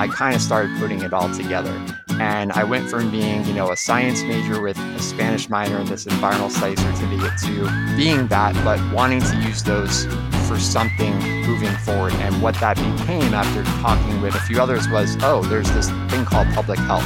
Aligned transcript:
I 0.00 0.08
kind 0.08 0.34
of 0.34 0.40
started 0.40 0.74
putting 0.78 1.02
it 1.02 1.12
all 1.12 1.30
together. 1.34 1.78
And 2.12 2.52
I 2.52 2.64
went 2.64 2.88
from 2.88 3.10
being, 3.10 3.44
you 3.44 3.52
know, 3.52 3.70
a 3.70 3.76
science 3.76 4.22
major 4.22 4.62
with 4.62 4.78
a 4.78 4.98
Spanish 4.98 5.50
minor 5.50 5.76
and 5.76 5.86
this 5.86 6.06
environmental 6.06 6.48
studies 6.48 6.80
certificate 6.80 7.38
to 7.40 7.96
being 7.98 8.26
that, 8.28 8.54
but 8.64 8.80
wanting 8.94 9.20
to 9.20 9.36
use 9.42 9.62
those 9.62 10.06
for 10.48 10.58
something 10.58 11.12
moving 11.46 11.76
forward. 11.84 12.14
And 12.14 12.40
what 12.40 12.54
that 12.60 12.76
became 12.76 13.34
after 13.34 13.62
talking 13.82 14.22
with 14.22 14.34
a 14.34 14.40
few 14.40 14.58
others 14.58 14.88
was, 14.88 15.18
oh, 15.20 15.42
there's 15.42 15.70
this 15.72 15.90
thing 16.10 16.24
called 16.24 16.48
public 16.54 16.78
health. 16.78 17.04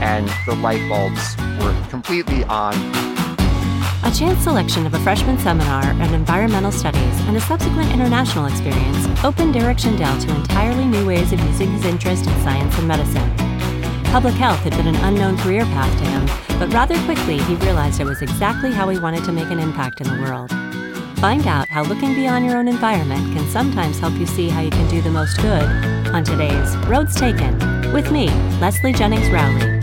And 0.00 0.26
the 0.46 0.54
light 0.54 0.88
bulbs 0.88 1.36
were 1.62 1.88
completely 1.90 2.44
on 2.44 2.72
a 4.10 4.12
chance 4.12 4.42
selection 4.42 4.86
of 4.86 4.94
a 4.94 4.98
freshman 5.00 5.38
seminar 5.38 5.88
in 5.92 6.14
environmental 6.14 6.72
studies 6.72 7.20
and 7.28 7.36
a 7.36 7.40
subsequent 7.40 7.92
international 7.92 8.46
experience 8.46 9.06
opened 9.22 9.54
Derek 9.54 9.78
Shendell 9.78 10.20
to 10.20 10.34
entirely 10.34 10.84
new 10.84 11.06
ways 11.06 11.32
of 11.32 11.38
using 11.40 11.70
his 11.70 11.84
interest 11.84 12.26
in 12.26 12.32
science 12.42 12.76
and 12.78 12.88
medicine. 12.88 13.30
Public 14.06 14.34
health 14.34 14.58
had 14.60 14.76
been 14.76 14.88
an 14.88 14.96
unknown 14.96 15.38
career 15.38 15.64
path 15.66 15.96
to 15.98 16.04
him, 16.04 16.58
but 16.58 16.72
rather 16.72 16.98
quickly 17.04 17.38
he 17.38 17.54
realized 17.56 18.00
it 18.00 18.04
was 18.04 18.20
exactly 18.20 18.72
how 18.72 18.88
he 18.88 18.98
wanted 18.98 19.22
to 19.24 19.32
make 19.32 19.50
an 19.50 19.60
impact 19.60 20.00
in 20.00 20.08
the 20.08 20.22
world. 20.22 20.50
Find 21.20 21.46
out 21.46 21.68
how 21.68 21.84
looking 21.84 22.14
beyond 22.14 22.46
your 22.46 22.56
own 22.56 22.66
environment 22.66 23.32
can 23.36 23.48
sometimes 23.50 24.00
help 24.00 24.14
you 24.14 24.26
see 24.26 24.48
how 24.48 24.60
you 24.60 24.70
can 24.70 24.90
do 24.90 25.00
the 25.02 25.10
most 25.10 25.36
good 25.36 25.68
on 26.08 26.24
today's 26.24 26.76
Roads 26.88 27.14
Taken 27.14 27.56
with 27.92 28.10
me, 28.10 28.28
Leslie 28.58 28.92
Jennings 28.92 29.30
Rowley. 29.30 29.79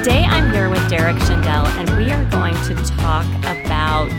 Today 0.00 0.24
I'm 0.24 0.50
here 0.50 0.70
with 0.70 0.88
Derek 0.88 1.16
Shendell, 1.16 1.66
and 1.76 1.94
we 1.98 2.10
are 2.10 2.24
going 2.30 2.54
to 2.54 2.74
talk 2.96 3.26
about 3.40 4.10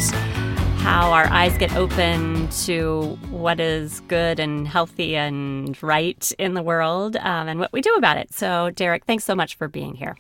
how 0.84 1.12
our 1.12 1.26
eyes 1.30 1.58
get 1.58 1.76
open 1.76 2.48
to 2.66 3.18
what 3.32 3.60
is 3.60 4.00
good 4.02 4.40
and 4.40 4.68
healthy 4.68 5.16
and 5.16 5.82
right 5.82 6.32
in 6.38 6.54
the 6.54 6.62
world 6.62 7.16
um, 7.16 7.48
and 7.48 7.60
what 7.60 7.74
we 7.74 7.82
do 7.82 7.96
about 7.96 8.18
it. 8.18 8.32
So, 8.32 8.70
Derek, 8.70 9.06
thanks 9.06 9.24
so 9.24 9.34
much 9.34 9.56
for 9.56 9.68
being 9.68 9.96
here. 9.96 10.16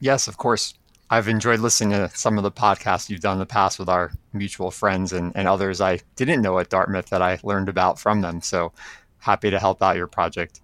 Yes, 0.00 0.26
of 0.26 0.38
course. 0.38 0.74
I've 1.10 1.28
enjoyed 1.28 1.60
listening 1.60 1.92
to 1.92 2.10
some 2.16 2.36
of 2.36 2.42
the 2.42 2.50
podcasts 2.50 3.08
you've 3.08 3.20
done 3.20 3.34
in 3.34 3.38
the 3.38 3.46
past 3.46 3.78
with 3.78 3.88
our 3.88 4.10
mutual 4.32 4.72
friends 4.72 5.12
and, 5.12 5.30
and 5.36 5.46
others 5.46 5.80
I 5.80 6.00
didn't 6.16 6.42
know 6.42 6.58
at 6.58 6.70
Dartmouth 6.70 7.06
that 7.10 7.22
I 7.22 7.38
learned 7.44 7.68
about 7.68 8.00
from 8.00 8.20
them. 8.20 8.42
So 8.42 8.72
happy 9.20 9.48
to 9.48 9.60
help 9.60 9.80
out 9.80 9.94
your 9.94 10.08
project. 10.08 10.60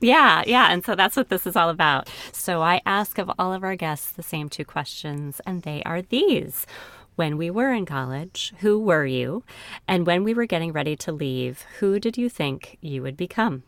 Yeah, 0.00 0.42
yeah. 0.46 0.70
And 0.70 0.84
so 0.84 0.94
that's 0.94 1.16
what 1.16 1.28
this 1.28 1.46
is 1.46 1.56
all 1.56 1.70
about. 1.70 2.08
So 2.32 2.62
I 2.62 2.80
ask 2.86 3.18
of 3.18 3.30
all 3.38 3.52
of 3.52 3.64
our 3.64 3.76
guests 3.76 4.10
the 4.10 4.22
same 4.22 4.48
two 4.48 4.64
questions, 4.64 5.40
and 5.46 5.62
they 5.62 5.82
are 5.84 6.02
these. 6.02 6.66
When 7.16 7.36
we 7.36 7.50
were 7.50 7.72
in 7.72 7.84
college, 7.84 8.52
who 8.60 8.78
were 8.78 9.04
you? 9.04 9.42
And 9.88 10.06
when 10.06 10.22
we 10.22 10.34
were 10.34 10.46
getting 10.46 10.72
ready 10.72 10.94
to 10.96 11.10
leave, 11.10 11.62
who 11.80 11.98
did 11.98 12.16
you 12.16 12.28
think 12.28 12.78
you 12.80 13.02
would 13.02 13.16
become? 13.16 13.64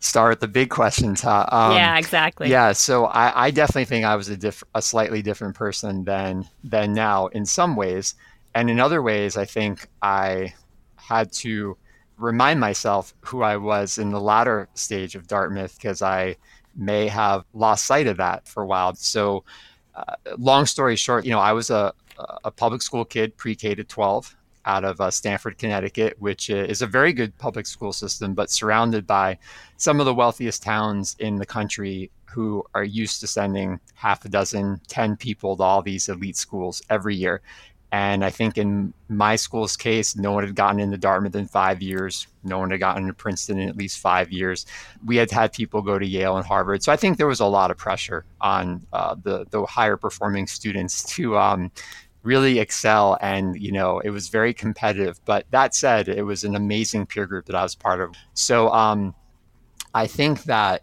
Start 0.00 0.30
with 0.30 0.40
the 0.40 0.48
big 0.48 0.70
questions, 0.70 1.20
huh? 1.22 1.46
Um, 1.50 1.72
yeah, 1.72 1.98
exactly. 1.98 2.48
Yeah, 2.50 2.72
so 2.72 3.06
I, 3.06 3.46
I 3.46 3.50
definitely 3.50 3.86
think 3.86 4.04
I 4.04 4.16
was 4.16 4.28
a, 4.28 4.36
diff- 4.36 4.64
a 4.74 4.82
slightly 4.82 5.22
different 5.22 5.54
person 5.54 6.04
than 6.04 6.46
than 6.62 6.92
now 6.92 7.28
in 7.28 7.46
some 7.46 7.74
ways, 7.76 8.14
and 8.54 8.70
in 8.70 8.80
other 8.80 9.02
ways, 9.02 9.36
I 9.36 9.44
think 9.46 9.86
I 10.02 10.54
had 10.96 11.32
to 11.44 11.76
remind 12.16 12.60
myself 12.60 13.14
who 13.20 13.42
I 13.42 13.56
was 13.56 13.98
in 13.98 14.10
the 14.10 14.20
latter 14.20 14.68
stage 14.74 15.14
of 15.14 15.26
Dartmouth 15.26 15.76
because 15.76 16.02
I 16.02 16.36
may 16.76 17.08
have 17.08 17.44
lost 17.52 17.86
sight 17.86 18.06
of 18.06 18.16
that 18.18 18.48
for 18.48 18.62
a 18.62 18.66
while. 18.66 18.94
So, 18.94 19.44
uh, 19.94 20.14
long 20.38 20.66
story 20.66 20.96
short, 20.96 21.24
you 21.24 21.30
know, 21.30 21.38
I 21.38 21.52
was 21.52 21.70
a, 21.70 21.92
a 22.44 22.50
public 22.50 22.82
school 22.82 23.04
kid, 23.04 23.36
pre 23.36 23.54
K 23.54 23.74
to 23.74 23.84
12, 23.84 24.36
out 24.66 24.84
of 24.84 25.00
uh, 25.00 25.10
Stamford, 25.10 25.58
Connecticut, 25.58 26.16
which 26.18 26.50
is 26.50 26.82
a 26.82 26.86
very 26.86 27.12
good 27.12 27.36
public 27.38 27.66
school 27.66 27.92
system, 27.92 28.34
but 28.34 28.50
surrounded 28.50 29.06
by 29.06 29.38
some 29.76 30.00
of 30.00 30.06
the 30.06 30.14
wealthiest 30.14 30.62
towns 30.62 31.16
in 31.18 31.36
the 31.36 31.46
country 31.46 32.10
who 32.24 32.64
are 32.74 32.84
used 32.84 33.20
to 33.20 33.26
sending 33.26 33.78
half 33.94 34.24
a 34.24 34.28
dozen, 34.28 34.80
10 34.88 35.16
people 35.16 35.56
to 35.56 35.62
all 35.62 35.82
these 35.82 36.08
elite 36.08 36.36
schools 36.36 36.82
every 36.90 37.14
year. 37.14 37.40
And 37.94 38.24
I 38.24 38.30
think 38.30 38.58
in 38.58 38.92
my 39.08 39.36
school's 39.36 39.76
case, 39.76 40.16
no 40.16 40.32
one 40.32 40.44
had 40.44 40.56
gotten 40.56 40.80
into 40.80 40.98
Dartmouth 40.98 41.36
in 41.36 41.46
five 41.46 41.80
years. 41.80 42.26
No 42.42 42.58
one 42.58 42.72
had 42.72 42.80
gotten 42.80 43.04
into 43.04 43.14
Princeton 43.14 43.56
in 43.60 43.68
at 43.68 43.76
least 43.76 44.00
five 44.00 44.32
years. 44.32 44.66
We 45.06 45.14
had 45.14 45.30
had 45.30 45.52
people 45.52 45.80
go 45.80 45.96
to 45.96 46.04
Yale 46.04 46.36
and 46.36 46.44
Harvard. 46.44 46.82
So 46.82 46.90
I 46.90 46.96
think 46.96 47.18
there 47.18 47.28
was 47.28 47.38
a 47.38 47.46
lot 47.46 47.70
of 47.70 47.76
pressure 47.76 48.24
on 48.40 48.84
uh, 48.92 49.14
the, 49.22 49.46
the 49.50 49.64
higher 49.64 49.96
performing 49.96 50.48
students 50.48 51.04
to 51.14 51.38
um, 51.38 51.70
really 52.24 52.58
excel. 52.58 53.16
And, 53.20 53.54
you 53.62 53.70
know, 53.70 54.00
it 54.00 54.10
was 54.10 54.28
very 54.28 54.52
competitive. 54.52 55.20
But 55.24 55.46
that 55.52 55.72
said, 55.72 56.08
it 56.08 56.24
was 56.24 56.42
an 56.42 56.56
amazing 56.56 57.06
peer 57.06 57.26
group 57.26 57.46
that 57.46 57.54
I 57.54 57.62
was 57.62 57.76
part 57.76 58.00
of. 58.00 58.10
So 58.32 58.70
um, 58.70 59.14
I 59.94 60.08
think 60.08 60.42
that 60.44 60.82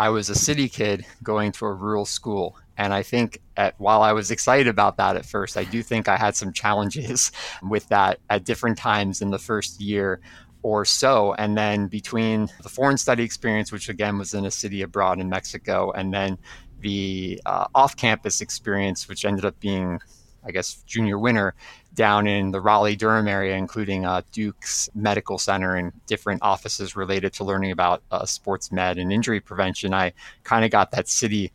I 0.00 0.08
was 0.08 0.30
a 0.30 0.34
city 0.34 0.68
kid 0.68 1.06
going 1.22 1.52
to 1.52 1.66
a 1.66 1.72
rural 1.72 2.06
school. 2.06 2.56
And 2.78 2.94
I 2.94 3.02
think 3.02 3.42
at, 3.56 3.74
while 3.78 4.02
I 4.02 4.12
was 4.12 4.30
excited 4.30 4.68
about 4.68 4.96
that 4.96 5.16
at 5.16 5.26
first, 5.26 5.56
I 5.56 5.64
do 5.64 5.82
think 5.82 6.08
I 6.08 6.16
had 6.16 6.36
some 6.36 6.52
challenges 6.52 7.32
with 7.62 7.88
that 7.88 8.20
at 8.30 8.44
different 8.44 8.78
times 8.78 9.20
in 9.20 9.30
the 9.30 9.38
first 9.38 9.80
year 9.80 10.20
or 10.62 10.84
so. 10.84 11.34
And 11.34 11.58
then 11.58 11.88
between 11.88 12.48
the 12.62 12.68
foreign 12.68 12.96
study 12.96 13.24
experience, 13.24 13.72
which 13.72 13.88
again 13.88 14.16
was 14.16 14.32
in 14.32 14.46
a 14.46 14.50
city 14.50 14.82
abroad 14.82 15.20
in 15.20 15.28
Mexico, 15.28 15.90
and 15.90 16.14
then 16.14 16.38
the 16.80 17.40
uh, 17.44 17.66
off 17.74 17.96
campus 17.96 18.40
experience, 18.40 19.08
which 19.08 19.24
ended 19.24 19.44
up 19.44 19.58
being, 19.58 20.00
I 20.44 20.52
guess, 20.52 20.82
junior 20.86 21.18
winter 21.18 21.54
down 21.94 22.28
in 22.28 22.52
the 22.52 22.60
Raleigh 22.60 22.94
Durham 22.94 23.26
area, 23.26 23.56
including 23.56 24.06
uh, 24.06 24.22
Duke's 24.30 24.88
Medical 24.94 25.38
Center 25.38 25.74
and 25.74 25.92
different 26.06 26.42
offices 26.42 26.94
related 26.94 27.32
to 27.34 27.44
learning 27.44 27.72
about 27.72 28.04
uh, 28.12 28.24
sports 28.24 28.70
med 28.70 28.98
and 28.98 29.12
injury 29.12 29.40
prevention. 29.40 29.92
I 29.92 30.12
kind 30.44 30.64
of 30.64 30.70
got 30.70 30.92
that 30.92 31.08
city 31.08 31.52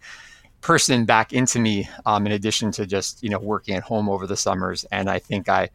person 0.63 1.03
back 1.03 1.33
into 1.33 1.59
me 1.59 1.87
um, 2.05 2.25
in 2.25 2.31
addition 2.31 2.71
to 2.71 2.85
just 2.87 3.21
you 3.21 3.29
know 3.29 3.37
working 3.39 3.75
at 3.75 3.83
home 3.83 4.09
over 4.09 4.25
the 4.25 4.37
summers. 4.37 4.85
And 4.91 5.09
i 5.09 5.19
think 5.19 5.49
i 5.49 5.69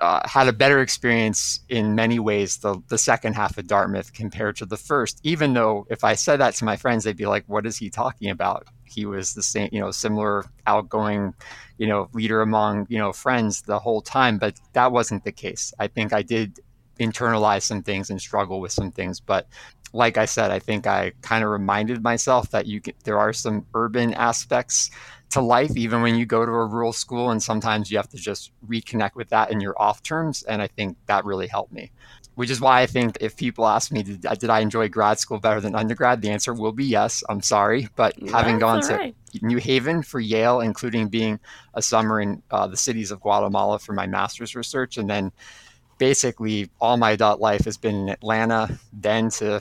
uh, 0.00 0.26
had 0.26 0.48
a 0.48 0.52
better 0.52 0.80
experience 0.80 1.60
in 1.68 1.94
many 1.94 2.18
ways 2.18 2.58
the, 2.58 2.80
the 2.88 2.98
second 2.98 3.34
half 3.34 3.58
of 3.58 3.66
dartmouth 3.66 4.12
compared 4.12 4.56
to 4.56 4.66
the 4.66 4.76
first 4.76 5.20
even 5.22 5.52
though 5.52 5.86
if 5.90 6.02
i 6.02 6.14
said 6.14 6.40
that 6.40 6.54
to 6.54 6.64
my 6.64 6.76
friends 6.76 7.04
they'd 7.04 7.16
be 7.16 7.26
like 7.26 7.44
what 7.46 7.66
is 7.66 7.76
he 7.76 7.90
talking 7.90 8.30
about? 8.30 8.66
He 8.84 9.06
was 9.06 9.34
the 9.34 9.42
same 9.42 9.68
you 9.70 9.80
know 9.80 9.90
similar 9.90 10.44
outgoing 10.66 11.34
you 11.78 11.86
know 11.86 12.08
leader 12.12 12.40
among 12.40 12.86
you 12.88 12.98
know 12.98 13.12
friends 13.12 13.62
the 13.62 13.78
whole 13.78 14.00
time. 14.00 14.38
But 14.38 14.58
that 14.72 14.92
wasn't 14.92 15.24
the 15.24 15.32
case. 15.32 15.74
I 15.78 15.88
think 15.88 16.12
i 16.12 16.22
did 16.22 16.60
internalize 17.00 17.62
some 17.62 17.82
things 17.82 18.10
and 18.10 18.20
struggle 18.20 18.60
with 18.60 18.72
some 18.72 18.90
things. 18.90 19.20
But 19.20 19.48
like 19.94 20.18
I 20.18 20.24
said, 20.24 20.50
I 20.50 20.58
think 20.58 20.88
I 20.88 21.12
kind 21.22 21.44
of 21.44 21.50
reminded 21.50 22.02
myself 22.02 22.50
that 22.50 22.66
you 22.66 22.80
can, 22.80 22.94
there 23.04 23.16
are 23.16 23.32
some 23.32 23.64
urban 23.74 24.12
aspects 24.14 24.90
to 25.30 25.40
life, 25.40 25.76
even 25.76 26.02
when 26.02 26.16
you 26.16 26.26
go 26.26 26.44
to 26.44 26.50
a 26.50 26.66
rural 26.66 26.92
school, 26.92 27.30
and 27.30 27.40
sometimes 27.40 27.90
you 27.90 27.96
have 27.96 28.08
to 28.08 28.16
just 28.16 28.50
reconnect 28.68 29.14
with 29.14 29.28
that 29.28 29.52
in 29.52 29.60
your 29.60 29.80
off 29.80 30.02
terms. 30.02 30.42
And 30.42 30.60
I 30.60 30.66
think 30.66 30.96
that 31.06 31.24
really 31.24 31.46
helped 31.46 31.72
me. 31.72 31.92
Which 32.34 32.50
is 32.50 32.60
why 32.60 32.82
I 32.82 32.86
think 32.86 33.18
if 33.20 33.36
people 33.36 33.68
ask 33.68 33.92
me, 33.92 34.02
did, 34.02 34.22
did 34.22 34.50
I 34.50 34.58
enjoy 34.58 34.88
grad 34.88 35.20
school 35.20 35.38
better 35.38 35.60
than 35.60 35.76
undergrad? 35.76 36.20
The 36.20 36.30
answer 36.30 36.52
will 36.52 36.72
be 36.72 36.84
yes. 36.84 37.22
I'm 37.28 37.40
sorry. 37.40 37.88
But 37.94 38.18
having 38.30 38.58
gone 38.58 38.80
right. 38.80 39.14
to 39.32 39.46
New 39.46 39.58
Haven 39.58 40.02
for 40.02 40.18
Yale, 40.18 40.58
including 40.58 41.06
being 41.06 41.38
a 41.74 41.80
summer 41.80 42.20
in 42.20 42.42
uh, 42.50 42.66
the 42.66 42.76
cities 42.76 43.12
of 43.12 43.20
Guatemala 43.20 43.78
for 43.78 43.92
my 43.92 44.08
master's 44.08 44.56
research, 44.56 44.98
and 44.98 45.08
then 45.08 45.30
basically 45.98 46.68
all 46.80 46.96
my 46.96 47.12
adult 47.12 47.40
life 47.40 47.64
has 47.66 47.76
been 47.76 47.94
in 47.94 48.08
Atlanta, 48.08 48.76
then 48.92 49.30
to 49.30 49.60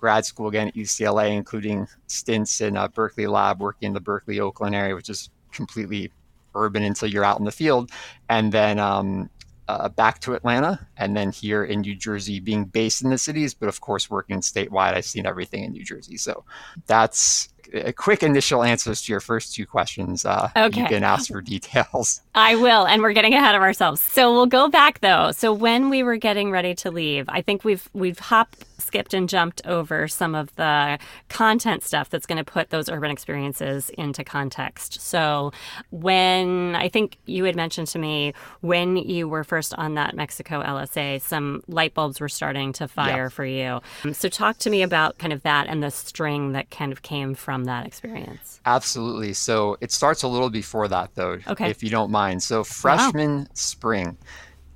grad 0.00 0.24
school 0.24 0.48
again 0.48 0.68
at 0.68 0.74
UCLA, 0.74 1.36
including 1.36 1.86
stints 2.06 2.60
in 2.60 2.76
a 2.76 2.88
Berkeley 2.88 3.26
lab 3.26 3.60
working 3.60 3.88
in 3.88 3.92
the 3.92 4.00
Berkeley 4.00 4.40
Oakland 4.40 4.74
area, 4.74 4.94
which 4.94 5.10
is 5.10 5.30
completely 5.52 6.10
urban 6.54 6.82
until 6.82 7.08
you're 7.08 7.24
out 7.24 7.38
in 7.38 7.44
the 7.44 7.52
field, 7.52 7.90
and 8.28 8.50
then 8.50 8.78
um, 8.78 9.30
uh, 9.68 9.88
back 9.88 10.20
to 10.20 10.34
Atlanta, 10.34 10.84
and 10.96 11.16
then 11.16 11.30
here 11.30 11.64
in 11.64 11.82
New 11.82 11.94
Jersey, 11.94 12.40
being 12.40 12.64
based 12.64 13.02
in 13.02 13.10
the 13.10 13.18
cities, 13.18 13.54
but 13.54 13.68
of 13.68 13.80
course 13.80 14.10
working 14.10 14.40
statewide. 14.40 14.94
I've 14.94 15.04
seen 15.04 15.26
everything 15.26 15.62
in 15.62 15.72
New 15.72 15.84
Jersey, 15.84 16.16
so 16.16 16.44
that's 16.86 17.50
a 17.72 17.92
quick 17.92 18.22
initial 18.22 18.64
answers 18.64 19.02
to 19.02 19.12
your 19.12 19.20
first 19.20 19.54
two 19.54 19.66
questions. 19.66 20.24
Uh, 20.24 20.50
okay. 20.56 20.80
You 20.80 20.86
can 20.86 21.04
ask 21.04 21.30
for 21.30 21.40
details. 21.40 22.20
I 22.34 22.56
will, 22.56 22.86
and 22.86 23.00
we're 23.00 23.12
getting 23.12 23.34
ahead 23.34 23.54
of 23.54 23.62
ourselves. 23.62 24.00
So 24.00 24.32
we'll 24.32 24.46
go 24.46 24.68
back 24.68 25.00
though. 25.00 25.30
So 25.32 25.52
when 25.52 25.88
we 25.88 26.02
were 26.02 26.16
getting 26.16 26.50
ready 26.50 26.74
to 26.76 26.90
leave, 26.90 27.26
I 27.28 27.42
think 27.42 27.64
we've 27.64 27.88
we've 27.92 28.18
hopped 28.18 28.64
skipped 28.90 29.14
and 29.14 29.28
jumped 29.28 29.64
over 29.66 30.08
some 30.08 30.34
of 30.34 30.52
the 30.56 30.98
content 31.28 31.84
stuff 31.84 32.10
that's 32.10 32.26
going 32.26 32.44
to 32.44 32.44
put 32.44 32.70
those 32.70 32.88
urban 32.88 33.08
experiences 33.08 33.88
into 33.90 34.24
context. 34.24 35.00
So, 35.00 35.52
when 35.90 36.74
I 36.74 36.88
think 36.88 37.16
you 37.24 37.44
had 37.44 37.54
mentioned 37.54 37.86
to 37.88 38.00
me 38.00 38.34
when 38.62 38.96
you 38.96 39.28
were 39.28 39.44
first 39.44 39.74
on 39.74 39.94
that 39.94 40.16
Mexico 40.16 40.60
LSA, 40.60 41.20
some 41.20 41.62
light 41.68 41.94
bulbs 41.94 42.20
were 42.20 42.28
starting 42.28 42.72
to 42.72 42.88
fire 42.88 43.30
for 43.30 43.44
you. 43.44 43.80
So, 44.12 44.28
talk 44.28 44.58
to 44.58 44.70
me 44.70 44.82
about 44.82 45.18
kind 45.18 45.32
of 45.32 45.44
that 45.44 45.68
and 45.68 45.84
the 45.84 45.92
string 45.92 46.50
that 46.50 46.72
kind 46.72 46.90
of 46.90 47.02
came 47.02 47.36
from 47.36 47.66
that 47.66 47.86
experience. 47.86 48.60
Absolutely. 48.66 49.34
So, 49.34 49.76
it 49.80 49.92
starts 49.92 50.24
a 50.24 50.28
little 50.28 50.50
before 50.50 50.88
that, 50.88 51.14
though, 51.14 51.38
okay. 51.46 51.70
if 51.70 51.84
you 51.84 51.90
don't 51.90 52.10
mind. 52.10 52.42
So, 52.42 52.64
freshman 52.64 53.38
wow. 53.38 53.46
spring 53.54 54.18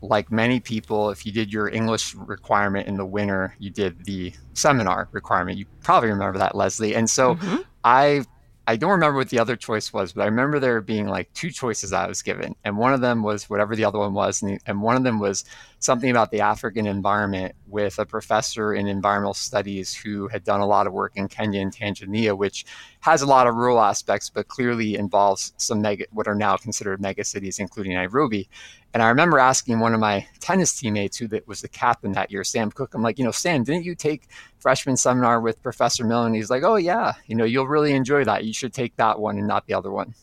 like 0.08 0.30
many 0.30 0.60
people, 0.60 1.10
if 1.10 1.24
you 1.24 1.32
did 1.32 1.52
your 1.52 1.68
English 1.68 2.14
requirement 2.14 2.86
in 2.86 2.96
the 2.96 3.06
winter, 3.06 3.54
you 3.58 3.70
did 3.70 4.04
the 4.04 4.32
seminar 4.52 5.08
requirement. 5.12 5.58
You 5.58 5.66
probably 5.82 6.10
remember 6.10 6.38
that, 6.38 6.54
Leslie. 6.54 6.94
And 6.94 7.08
so 7.08 7.34
mm-hmm. 7.34 7.62
I 7.82 8.24
I 8.66 8.76
don't 8.76 8.92
remember 8.92 9.18
what 9.18 9.28
the 9.28 9.38
other 9.38 9.56
choice 9.56 9.92
was, 9.92 10.12
but 10.12 10.22
I 10.22 10.26
remember 10.26 10.58
there 10.58 10.80
being 10.80 11.06
like 11.06 11.32
two 11.34 11.50
choices 11.50 11.92
I 11.92 12.06
was 12.06 12.22
given. 12.22 12.54
And 12.64 12.78
one 12.78 12.94
of 12.94 13.02
them 13.02 13.22
was 13.22 13.50
whatever 13.50 13.76
the 13.76 13.84
other 13.84 13.98
one 13.98 14.14
was. 14.14 14.40
And, 14.42 14.52
the, 14.52 14.60
and 14.66 14.80
one 14.80 14.96
of 14.96 15.04
them 15.04 15.18
was 15.18 15.44
something 15.80 16.10
about 16.10 16.30
the 16.30 16.40
African 16.40 16.86
environment 16.86 17.54
with 17.74 17.98
a 17.98 18.06
professor 18.06 18.72
in 18.72 18.86
environmental 18.86 19.34
studies 19.34 19.92
who 19.92 20.28
had 20.28 20.44
done 20.44 20.60
a 20.60 20.66
lot 20.66 20.86
of 20.86 20.92
work 20.92 21.10
in 21.16 21.26
Kenya 21.26 21.60
and 21.60 21.74
Tanzania, 21.74 22.38
which 22.38 22.64
has 23.00 23.20
a 23.20 23.26
lot 23.26 23.48
of 23.48 23.56
rural 23.56 23.80
aspects, 23.80 24.30
but 24.30 24.46
clearly 24.46 24.94
involves 24.94 25.52
some 25.56 25.82
mega, 25.82 26.04
what 26.12 26.28
are 26.28 26.36
now 26.36 26.56
considered 26.56 27.00
mega 27.00 27.24
cities, 27.24 27.58
including 27.58 27.94
Nairobi. 27.94 28.48
And 28.94 29.02
I 29.02 29.08
remember 29.08 29.40
asking 29.40 29.80
one 29.80 29.92
of 29.92 29.98
my 29.98 30.24
tennis 30.38 30.78
teammates, 30.78 31.16
who 31.16 31.28
was 31.46 31.62
the 31.62 31.68
captain 31.68 32.12
that 32.12 32.30
year, 32.30 32.44
Sam 32.44 32.70
Cook, 32.70 32.94
I'm 32.94 33.02
like, 33.02 33.18
you 33.18 33.24
know, 33.24 33.32
Sam, 33.32 33.64
didn't 33.64 33.84
you 33.84 33.96
take 33.96 34.28
freshman 34.58 34.96
seminar 34.96 35.40
with 35.40 35.60
Professor 35.60 36.04
Millen? 36.04 36.32
He's 36.32 36.50
like, 36.50 36.62
oh, 36.62 36.76
yeah, 36.76 37.14
you 37.26 37.34
know, 37.34 37.44
you'll 37.44 37.66
really 37.66 37.92
enjoy 37.92 38.22
that. 38.22 38.44
You 38.44 38.54
should 38.54 38.72
take 38.72 38.94
that 38.98 39.18
one 39.18 39.36
and 39.36 39.48
not 39.48 39.66
the 39.66 39.74
other 39.74 39.90
one. 39.90 40.14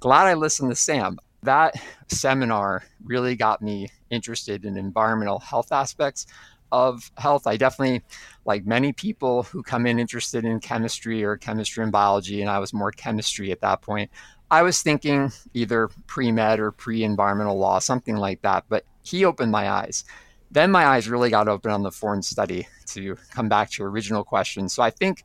Glad 0.00 0.28
I 0.28 0.32
listened 0.32 0.70
to 0.70 0.76
Sam. 0.76 1.18
That 1.42 1.74
seminar 2.08 2.84
really 3.04 3.36
got 3.36 3.60
me 3.60 3.90
interested 4.10 4.64
in 4.64 4.76
environmental 4.76 5.38
health 5.38 5.72
aspects 5.72 6.26
of 6.72 7.10
health. 7.16 7.46
I 7.46 7.56
definitely, 7.56 8.02
like 8.44 8.66
many 8.66 8.92
people 8.92 9.44
who 9.44 9.62
come 9.62 9.86
in 9.86 9.98
interested 9.98 10.44
in 10.44 10.60
chemistry 10.60 11.24
or 11.24 11.36
chemistry 11.36 11.82
and 11.82 11.92
biology, 11.92 12.40
and 12.40 12.50
I 12.50 12.58
was 12.58 12.72
more 12.72 12.90
chemistry 12.90 13.52
at 13.52 13.60
that 13.60 13.82
point, 13.82 14.10
I 14.50 14.62
was 14.62 14.82
thinking 14.82 15.32
either 15.54 15.88
pre 16.06 16.30
med 16.30 16.60
or 16.60 16.70
pre 16.70 17.02
environmental 17.02 17.58
law, 17.58 17.78
something 17.78 18.16
like 18.16 18.42
that. 18.42 18.64
But 18.68 18.84
he 19.02 19.24
opened 19.24 19.52
my 19.52 19.68
eyes. 19.68 20.04
Then 20.50 20.70
my 20.70 20.86
eyes 20.86 21.08
really 21.08 21.30
got 21.30 21.48
open 21.48 21.70
on 21.72 21.82
the 21.82 21.90
foreign 21.90 22.22
study 22.22 22.68
to 22.86 23.16
come 23.30 23.48
back 23.48 23.70
to 23.70 23.82
original 23.82 24.22
question. 24.22 24.68
So 24.68 24.82
I 24.82 24.90
think 24.90 25.24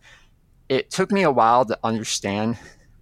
it 0.69 0.89
took 0.89 1.11
me 1.11 1.23
a 1.23 1.31
while 1.31 1.65
to 1.65 1.77
understand 1.83 2.57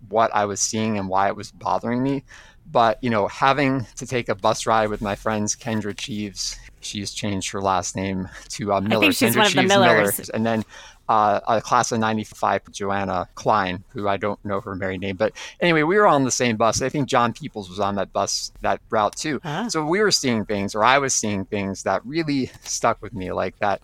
what 0.10 0.34
I 0.34 0.46
was 0.46 0.60
seeing 0.60 0.98
and 0.98 1.08
why 1.08 1.28
it 1.28 1.36
was 1.36 1.52
bothering 1.52 2.04
me. 2.04 2.24
But 2.70 3.02
you 3.02 3.10
know, 3.10 3.28
having 3.28 3.86
to 3.96 4.06
take 4.06 4.30
a 4.30 4.36
bus 4.36 4.66
ride 4.66 4.90
with 4.90 5.02
my 5.02 5.16
friends 5.16 5.56
Kendra 5.56 5.96
Cheeves, 5.96 6.60
she's 6.81 7.12
changed 7.12 7.52
her 7.52 7.62
last 7.62 7.96
name 7.96 8.30
to 8.50 8.74
uh, 8.74 8.81
Miller. 8.81 8.98
I 8.98 9.00
think 9.02 9.16
she's 9.16 9.36
Kendra 9.36 9.38
one 9.38 9.48
of 9.48 9.54
the 9.54 9.64
Millers. 9.64 10.18
Miller, 10.18 10.30
and 10.34 10.46
then 10.46 10.66
uh, 11.10 11.40
a 11.48 11.60
class 11.60 11.92
of 11.92 12.00
95, 12.00 12.72
Joanna 12.72 13.28
Klein, 13.34 13.84
who 13.90 14.08
I 14.08 14.18
don't 14.18 14.44
know 14.46 14.62
her 14.62 14.76
married 14.76 15.02
name. 15.02 15.16
But 15.16 15.34
anyway, 15.60 15.81
we 15.81 15.98
were 15.98 16.08
on 16.08 16.24
the 16.24 16.31
same 16.31 16.56
bus. 16.56 16.84
I 16.84 16.90
think 16.90 17.10
John 17.10 17.34
Peoples 17.34 17.68
was 17.68 17.80
on 17.80 17.96
that 17.96 18.14
bus, 18.14 18.52
that 18.62 18.80
route 18.92 19.16
too. 19.16 19.42
Ah. 19.44 19.68
So 19.68 19.84
we 19.84 20.02
were 20.02 20.12
seeing 20.12 20.46
things, 20.46 20.76
or 20.76 20.84
I 20.84 21.00
was 21.00 21.16
seeing 21.16 21.46
things 21.46 21.84
that 21.84 22.06
really 22.06 22.52
stuck 22.62 23.02
with 23.02 23.14
me, 23.14 23.31
like 23.31 23.58
that, 23.58 23.81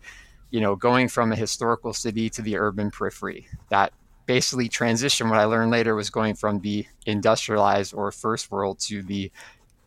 you 0.52 0.62
know, 0.62 0.76
going 0.76 1.08
from 1.08 1.32
a 1.32 1.36
historical 1.36 1.94
city 1.94 2.30
to 2.30 2.44
the 2.44 2.58
urban 2.58 2.92
periphery. 2.92 3.48
That 3.70 3.92
basically 4.28 4.70
transition, 4.70 5.30
what 5.30 5.40
I 5.40 5.46
learned 5.46 5.72
later 5.72 5.96
was 5.96 6.12
going 6.12 6.36
from 6.36 6.60
the 6.60 6.86
industrialized 7.08 7.94
or 7.96 8.12
first 8.12 8.52
world 8.52 8.80
to 8.82 9.02
the 9.02 9.32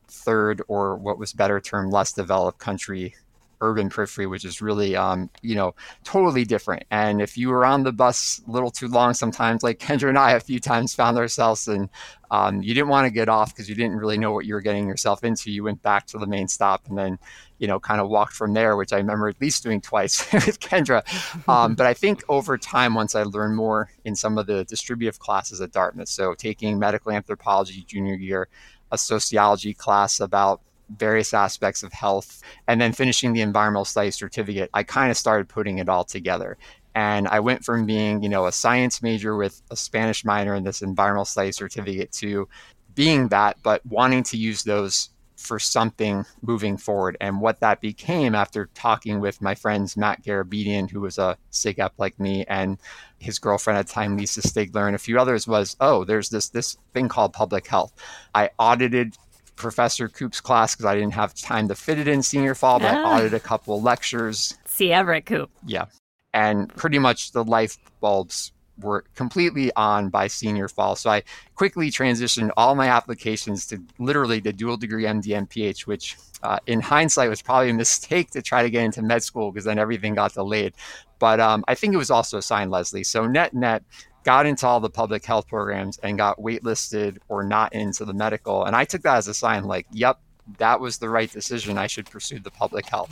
third 0.08 0.62
or 0.68 0.96
what 0.96 1.18
was 1.18 1.32
better 1.32 1.60
termed 1.60 1.92
less 1.92 2.12
developed 2.12 2.58
country 2.58 3.14
urban 3.60 3.88
periphery, 3.88 4.26
which 4.26 4.44
is 4.44 4.62
really, 4.62 4.96
um, 4.96 5.30
you 5.42 5.54
know, 5.54 5.74
totally 6.04 6.44
different. 6.44 6.84
And 6.90 7.20
if 7.20 7.36
you 7.36 7.48
were 7.48 7.64
on 7.64 7.82
the 7.82 7.92
bus 7.92 8.40
a 8.46 8.50
little 8.50 8.70
too 8.70 8.88
long, 8.88 9.14
sometimes, 9.14 9.62
like 9.62 9.78
Kendra 9.78 10.08
and 10.08 10.18
I 10.18 10.32
a 10.32 10.40
few 10.40 10.60
times 10.60 10.94
found 10.94 11.18
ourselves, 11.18 11.68
and 11.68 11.88
um, 12.30 12.62
you 12.62 12.74
didn't 12.74 12.88
want 12.88 13.06
to 13.06 13.10
get 13.10 13.28
off 13.28 13.54
because 13.54 13.68
you 13.68 13.74
didn't 13.74 13.96
really 13.96 14.18
know 14.18 14.32
what 14.32 14.44
you 14.44 14.54
were 14.54 14.60
getting 14.60 14.86
yourself 14.86 15.24
into. 15.24 15.50
You 15.50 15.64
went 15.64 15.82
back 15.82 16.06
to 16.08 16.18
the 16.18 16.26
main 16.26 16.46
stop 16.46 16.86
and 16.88 16.96
then, 16.96 17.18
you 17.58 17.66
know, 17.66 17.80
kind 17.80 18.00
of 18.00 18.08
walked 18.08 18.34
from 18.34 18.52
there, 18.52 18.76
which 18.76 18.92
I 18.92 18.98
remember 18.98 19.28
at 19.28 19.40
least 19.40 19.62
doing 19.62 19.80
twice 19.80 20.20
with 20.32 20.60
Kendra. 20.60 21.02
Um, 21.48 21.74
but 21.74 21.86
I 21.86 21.94
think 21.94 22.22
over 22.28 22.58
time, 22.58 22.94
once 22.94 23.14
I 23.14 23.22
learned 23.22 23.56
more 23.56 23.90
in 24.04 24.14
some 24.14 24.38
of 24.38 24.46
the 24.46 24.64
distributive 24.64 25.18
classes 25.18 25.60
at 25.60 25.72
Dartmouth, 25.72 26.08
so 26.08 26.34
taking 26.34 26.78
medical 26.78 27.12
anthropology 27.12 27.82
junior 27.86 28.14
year, 28.14 28.48
a 28.90 28.98
sociology 28.98 29.74
class 29.74 30.20
about 30.20 30.60
various 30.96 31.34
aspects 31.34 31.82
of 31.82 31.92
health, 31.92 32.42
and 32.66 32.80
then 32.80 32.92
finishing 32.92 33.32
the 33.32 33.42
environmental 33.42 33.84
studies 33.84 34.16
certificate, 34.16 34.70
I 34.72 34.82
kind 34.82 35.10
of 35.10 35.16
started 35.16 35.48
putting 35.48 35.78
it 35.78 35.88
all 35.88 36.04
together. 36.04 36.56
And 36.94 37.28
I 37.28 37.40
went 37.40 37.64
from 37.64 37.86
being, 37.86 38.22
you 38.22 38.28
know, 38.28 38.46
a 38.46 38.52
science 38.52 39.02
major 39.02 39.36
with 39.36 39.60
a 39.70 39.76
Spanish 39.76 40.24
minor 40.24 40.54
in 40.54 40.64
this 40.64 40.82
environmental 40.82 41.26
studies 41.26 41.56
certificate 41.56 42.10
to 42.12 42.48
being 42.94 43.28
that, 43.28 43.58
but 43.62 43.84
wanting 43.86 44.22
to 44.24 44.36
use 44.36 44.62
those 44.62 45.10
for 45.38 45.58
something 45.58 46.26
moving 46.42 46.76
forward. 46.76 47.16
And 47.20 47.40
what 47.40 47.60
that 47.60 47.80
became 47.80 48.34
after 48.34 48.68
talking 48.74 49.20
with 49.20 49.40
my 49.40 49.54
friends 49.54 49.96
Matt 49.96 50.24
Garabedian, 50.24 50.90
who 50.90 51.00
was 51.00 51.16
a 51.16 51.38
SIGEP 51.52 51.92
like 51.96 52.18
me, 52.18 52.44
and 52.46 52.78
his 53.18 53.38
girlfriend 53.38 53.78
at 53.78 53.86
the 53.86 53.92
time, 53.92 54.16
Lisa 54.16 54.40
Stigler, 54.40 54.86
and 54.86 54.96
a 54.96 54.98
few 54.98 55.18
others 55.18 55.46
was, 55.46 55.76
oh, 55.80 56.04
there's 56.04 56.28
this 56.28 56.48
this 56.48 56.76
thing 56.92 57.08
called 57.08 57.32
public 57.32 57.66
health. 57.66 57.92
I 58.34 58.50
audited 58.58 59.16
Professor 59.54 60.08
Koop's 60.08 60.40
class 60.40 60.74
because 60.74 60.86
I 60.86 60.94
didn't 60.94 61.14
have 61.14 61.34
time 61.34 61.68
to 61.68 61.74
fit 61.74 61.98
it 61.98 62.08
in 62.08 62.22
senior 62.22 62.54
fall, 62.54 62.80
but 62.80 62.94
ah. 62.94 62.98
I 62.98 63.14
audited 63.14 63.34
a 63.34 63.40
couple 63.40 63.80
lectures. 63.80 64.58
C. 64.66 64.92
Everett 64.92 65.26
Koop. 65.26 65.50
Yeah. 65.66 65.86
And 66.34 66.68
pretty 66.74 66.98
much 66.98 67.32
the 67.32 67.44
life 67.44 67.78
bulbs 68.00 68.52
were 68.80 69.04
completely 69.14 69.72
on 69.74 70.08
by 70.08 70.26
senior 70.26 70.68
fall. 70.68 70.96
So 70.96 71.10
I 71.10 71.22
quickly 71.54 71.90
transitioned 71.90 72.50
all 72.56 72.74
my 72.74 72.88
applications 72.88 73.66
to 73.66 73.82
literally 73.98 74.40
the 74.40 74.52
dual 74.52 74.76
degree 74.76 75.04
MD 75.04 75.26
MPH, 75.46 75.86
which 75.86 76.16
uh, 76.42 76.58
in 76.66 76.80
hindsight 76.80 77.28
was 77.28 77.42
probably 77.42 77.70
a 77.70 77.74
mistake 77.74 78.30
to 78.30 78.42
try 78.42 78.62
to 78.62 78.70
get 78.70 78.84
into 78.84 79.02
med 79.02 79.22
school 79.22 79.50
because 79.50 79.64
then 79.64 79.78
everything 79.78 80.14
got 80.14 80.34
delayed. 80.34 80.74
But 81.18 81.40
um, 81.40 81.64
I 81.66 81.74
think 81.74 81.94
it 81.94 81.98
was 81.98 82.10
also 82.10 82.38
a 82.38 82.42
sign, 82.42 82.70
Leslie. 82.70 83.04
So 83.04 83.26
net 83.26 83.54
net, 83.54 83.82
got 84.24 84.46
into 84.46 84.66
all 84.66 84.80
the 84.80 84.90
public 84.90 85.24
health 85.24 85.48
programs 85.48 85.98
and 85.98 86.18
got 86.18 86.38
waitlisted 86.38 87.18
or 87.28 87.42
not 87.42 87.72
into 87.72 88.04
the 88.04 88.12
medical. 88.12 88.64
And 88.64 88.76
I 88.76 88.84
took 88.84 89.02
that 89.02 89.16
as 89.16 89.28
a 89.28 89.34
sign 89.34 89.64
like, 89.64 89.86
yep, 89.90 90.20
that 90.58 90.80
was 90.80 90.98
the 90.98 91.08
right 91.08 91.30
decision. 91.30 91.78
I 91.78 91.86
should 91.86 92.10
pursue 92.10 92.38
the 92.38 92.50
public 92.50 92.86
health. 92.86 93.10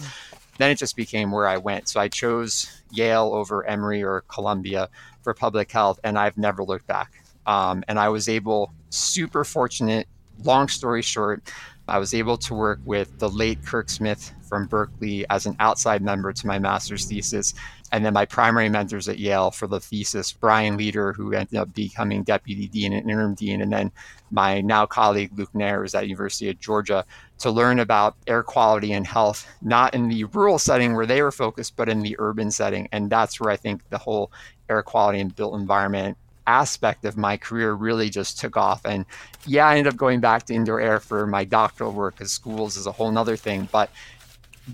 Then 0.58 0.70
it 0.70 0.78
just 0.78 0.96
became 0.96 1.30
where 1.30 1.46
I 1.46 1.56
went. 1.56 1.88
So 1.88 2.00
I 2.00 2.08
chose 2.08 2.70
Yale 2.90 3.30
over 3.32 3.64
Emory 3.66 4.02
or 4.02 4.22
Columbia 4.28 4.88
for 5.22 5.34
public 5.34 5.70
health, 5.70 6.00
and 6.04 6.18
I've 6.18 6.38
never 6.38 6.62
looked 6.62 6.86
back. 6.86 7.12
Um, 7.46 7.84
and 7.88 7.98
I 7.98 8.08
was 8.08 8.28
able, 8.28 8.72
super 8.90 9.44
fortunate, 9.44 10.08
long 10.44 10.68
story 10.68 11.02
short, 11.02 11.42
I 11.88 11.98
was 11.98 12.14
able 12.14 12.36
to 12.38 12.54
work 12.54 12.80
with 12.84 13.18
the 13.18 13.28
late 13.28 13.64
Kirk 13.64 13.88
Smith 13.88 14.32
from 14.48 14.66
Berkeley 14.66 15.24
as 15.30 15.46
an 15.46 15.56
outside 15.60 16.02
member 16.02 16.32
to 16.32 16.46
my 16.46 16.58
master's 16.58 17.04
thesis. 17.04 17.54
And 17.92 18.04
then 18.04 18.12
my 18.12 18.24
primary 18.24 18.68
mentors 18.68 19.08
at 19.08 19.18
Yale 19.18 19.50
for 19.50 19.66
the 19.66 19.80
thesis, 19.80 20.32
Brian 20.32 20.76
Leaderer, 20.76 21.12
who 21.12 21.32
ended 21.32 21.56
up 21.56 21.72
becoming 21.72 22.22
deputy 22.24 22.68
dean 22.68 22.92
and 22.92 23.08
interim 23.08 23.34
dean, 23.34 23.60
and 23.60 23.72
then 23.72 23.92
my 24.30 24.60
now 24.60 24.86
colleague 24.86 25.30
Luke 25.36 25.52
Naeher 25.54 25.82
was 25.82 25.94
at 25.94 26.08
University 26.08 26.48
of 26.50 26.58
Georgia 26.58 27.04
to 27.38 27.50
learn 27.50 27.78
about 27.78 28.16
air 28.26 28.42
quality 28.42 28.92
and 28.92 29.06
health, 29.06 29.46
not 29.62 29.94
in 29.94 30.08
the 30.08 30.24
rural 30.24 30.58
setting 30.58 30.94
where 30.94 31.06
they 31.06 31.22
were 31.22 31.32
focused, 31.32 31.76
but 31.76 31.88
in 31.88 32.00
the 32.00 32.16
urban 32.18 32.50
setting. 32.50 32.88
And 32.92 33.08
that's 33.08 33.40
where 33.40 33.50
I 33.50 33.56
think 33.56 33.88
the 33.90 33.98
whole 33.98 34.32
air 34.68 34.82
quality 34.82 35.20
and 35.20 35.34
built 35.34 35.54
environment 35.54 36.16
aspect 36.46 37.04
of 37.04 37.16
my 37.16 37.36
career 37.36 37.72
really 37.72 38.08
just 38.08 38.38
took 38.38 38.56
off. 38.56 38.84
And 38.84 39.04
yeah, 39.46 39.66
I 39.66 39.76
ended 39.76 39.92
up 39.92 39.98
going 39.98 40.20
back 40.20 40.44
to 40.46 40.54
indoor 40.54 40.80
air 40.80 41.00
for 41.00 41.26
my 41.26 41.44
doctoral 41.44 41.92
work 41.92 42.16
because 42.16 42.32
schools 42.32 42.76
is 42.76 42.86
a 42.86 42.92
whole 42.92 43.10
nother 43.10 43.36
thing. 43.36 43.68
But 43.70 43.90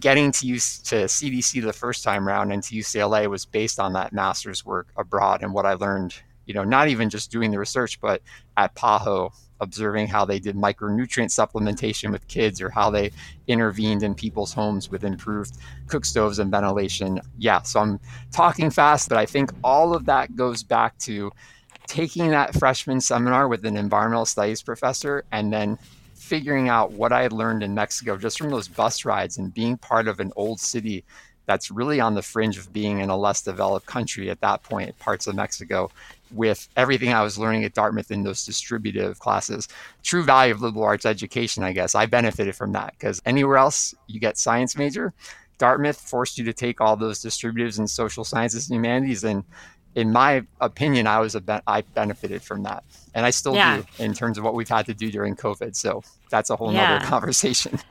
getting 0.01 0.33
to 0.33 0.47
use 0.47 0.79
to 0.79 1.05
CDC 1.05 1.63
the 1.63 1.73
first 1.73 2.03
time 2.03 2.27
around 2.27 2.53
and 2.53 2.63
to 2.63 2.75
UCLA 2.75 3.29
was 3.29 3.45
based 3.45 3.79
on 3.79 3.93
that 3.93 4.13
master's 4.13 4.65
work 4.65 4.89
abroad 4.97 5.43
and 5.43 5.53
what 5.53 5.67
I 5.67 5.75
learned, 5.75 6.15
you 6.47 6.55
know, 6.55 6.65
not 6.65 6.89
even 6.89 7.11
just 7.11 7.31
doing 7.31 7.51
the 7.51 7.59
research, 7.59 8.01
but 8.01 8.23
at 8.57 8.75
PAHO, 8.75 9.33
observing 9.61 10.09
how 10.09 10.25
they 10.25 10.39
did 10.39 10.57
micronutrient 10.57 11.31
supplementation 11.31 12.11
with 12.11 12.27
kids 12.27 12.61
or 12.61 12.69
how 12.69 12.91
they 12.91 13.13
intervened 13.47 14.03
in 14.03 14.15
people's 14.15 14.53
homes 14.53 14.91
with 14.91 15.05
improved 15.05 15.57
cook 15.87 16.05
stoves 16.05 16.39
and 16.39 16.51
ventilation. 16.51 17.21
Yeah, 17.39 17.63
so 17.63 17.81
I'm 17.81 18.01
talking 18.33 18.71
fast, 18.71 19.09
but 19.09 19.19
I 19.19 19.27
think 19.27 19.53
all 19.63 19.95
of 19.95 20.07
that 20.07 20.35
goes 20.35 20.63
back 20.63 20.99
to 21.01 21.31
taking 21.87 22.31
that 22.31 22.55
freshman 22.55 23.01
seminar 23.01 23.49
with 23.49 23.65
an 23.65 23.77
environmental 23.77 24.27
studies 24.27 24.63
professor 24.63 25.25
and 25.33 25.53
then 25.53 25.79
figuring 26.33 26.71
out 26.71 26.93
what 26.93 27.13
I 27.13 27.21
had 27.21 27.35
learned 27.35 27.63
in 27.63 27.75
Mexico 27.75 28.17
just 28.17 28.39
from 28.39 28.49
those 28.49 28.67
bus 28.67 29.05
rides 29.05 29.37
and 29.37 29.53
being 29.53 29.77
part 29.77 30.09
of 30.09 30.19
an 30.19 30.33
old 30.35 30.61
city 30.61 31.05
that's 31.45 31.71
really 31.71 32.01
on 32.01 32.15
the 32.15 32.23
fringe 32.23 32.57
of 32.57 32.73
being 32.73 33.01
in 33.01 33.11
a 33.11 33.17
less 33.19 33.43
developed 33.43 33.85
country 33.85 34.31
at 34.31 34.41
that 34.41 34.63
point, 34.63 34.99
parts 34.99 35.27
of 35.27 35.35
Mexico, 35.35 35.91
with 36.31 36.71
everything 36.75 37.13
I 37.13 37.21
was 37.23 37.39
learning 37.39 37.65
at 37.65 37.75
Dartmouth 37.75 38.11
in 38.11 38.23
those 38.23 38.47
distributive 38.47 39.19
classes. 39.19 39.69
True 40.03 40.23
value 40.23 40.55
of 40.55 40.63
liberal 40.63 40.85
arts 40.85 41.05
education, 41.05 41.65
I 41.65 41.73
guess. 41.75 41.95
I 41.95 42.07
benefited 42.07 42.57
from 42.57 42.73
that 42.73 42.95
because 42.99 43.21
anywhere 43.27 43.59
else 43.59 43.95
you 44.07 44.19
get 44.19 44.39
science 44.39 44.75
major, 44.75 45.13
Dartmouth 45.59 46.01
forced 46.01 46.39
you 46.39 46.47
to 46.47 46.55
take 46.55 46.81
all 46.81 46.97
those 46.97 47.21
distributives 47.21 47.79
and 47.79 47.91
social 47.91 48.25
sciences 48.25 48.71
and 48.71 48.77
humanities 48.77 49.23
and 49.23 49.45
in 49.95 50.13
my 50.13 50.45
opinion, 50.61 51.07
I 51.07 51.21
was 51.21 51.35
a 51.35 51.41
be- 51.41 51.61
I 51.67 51.83
benefited 51.83 52.43
from 52.43 52.63
that, 52.63 52.85
and 53.15 53.27
I 53.27 53.31
still 53.31 53.55
yeah. 53.55 53.79
do 53.79 53.85
in 53.99 54.15
terms 54.15 54.39
of 54.39 54.45
what 54.45 54.55
we've 54.55 54.69
had 54.69 54.87
to 54.87 54.95
do 54.95 55.11
during 55.11 55.37
COVID. 55.37 55.77
So 55.77 56.03
that's 56.31 56.51
a 56.51 56.57
whole 56.57 56.73
yeah. 56.73 56.95
nother 56.95 57.07
conversation. 57.07 57.79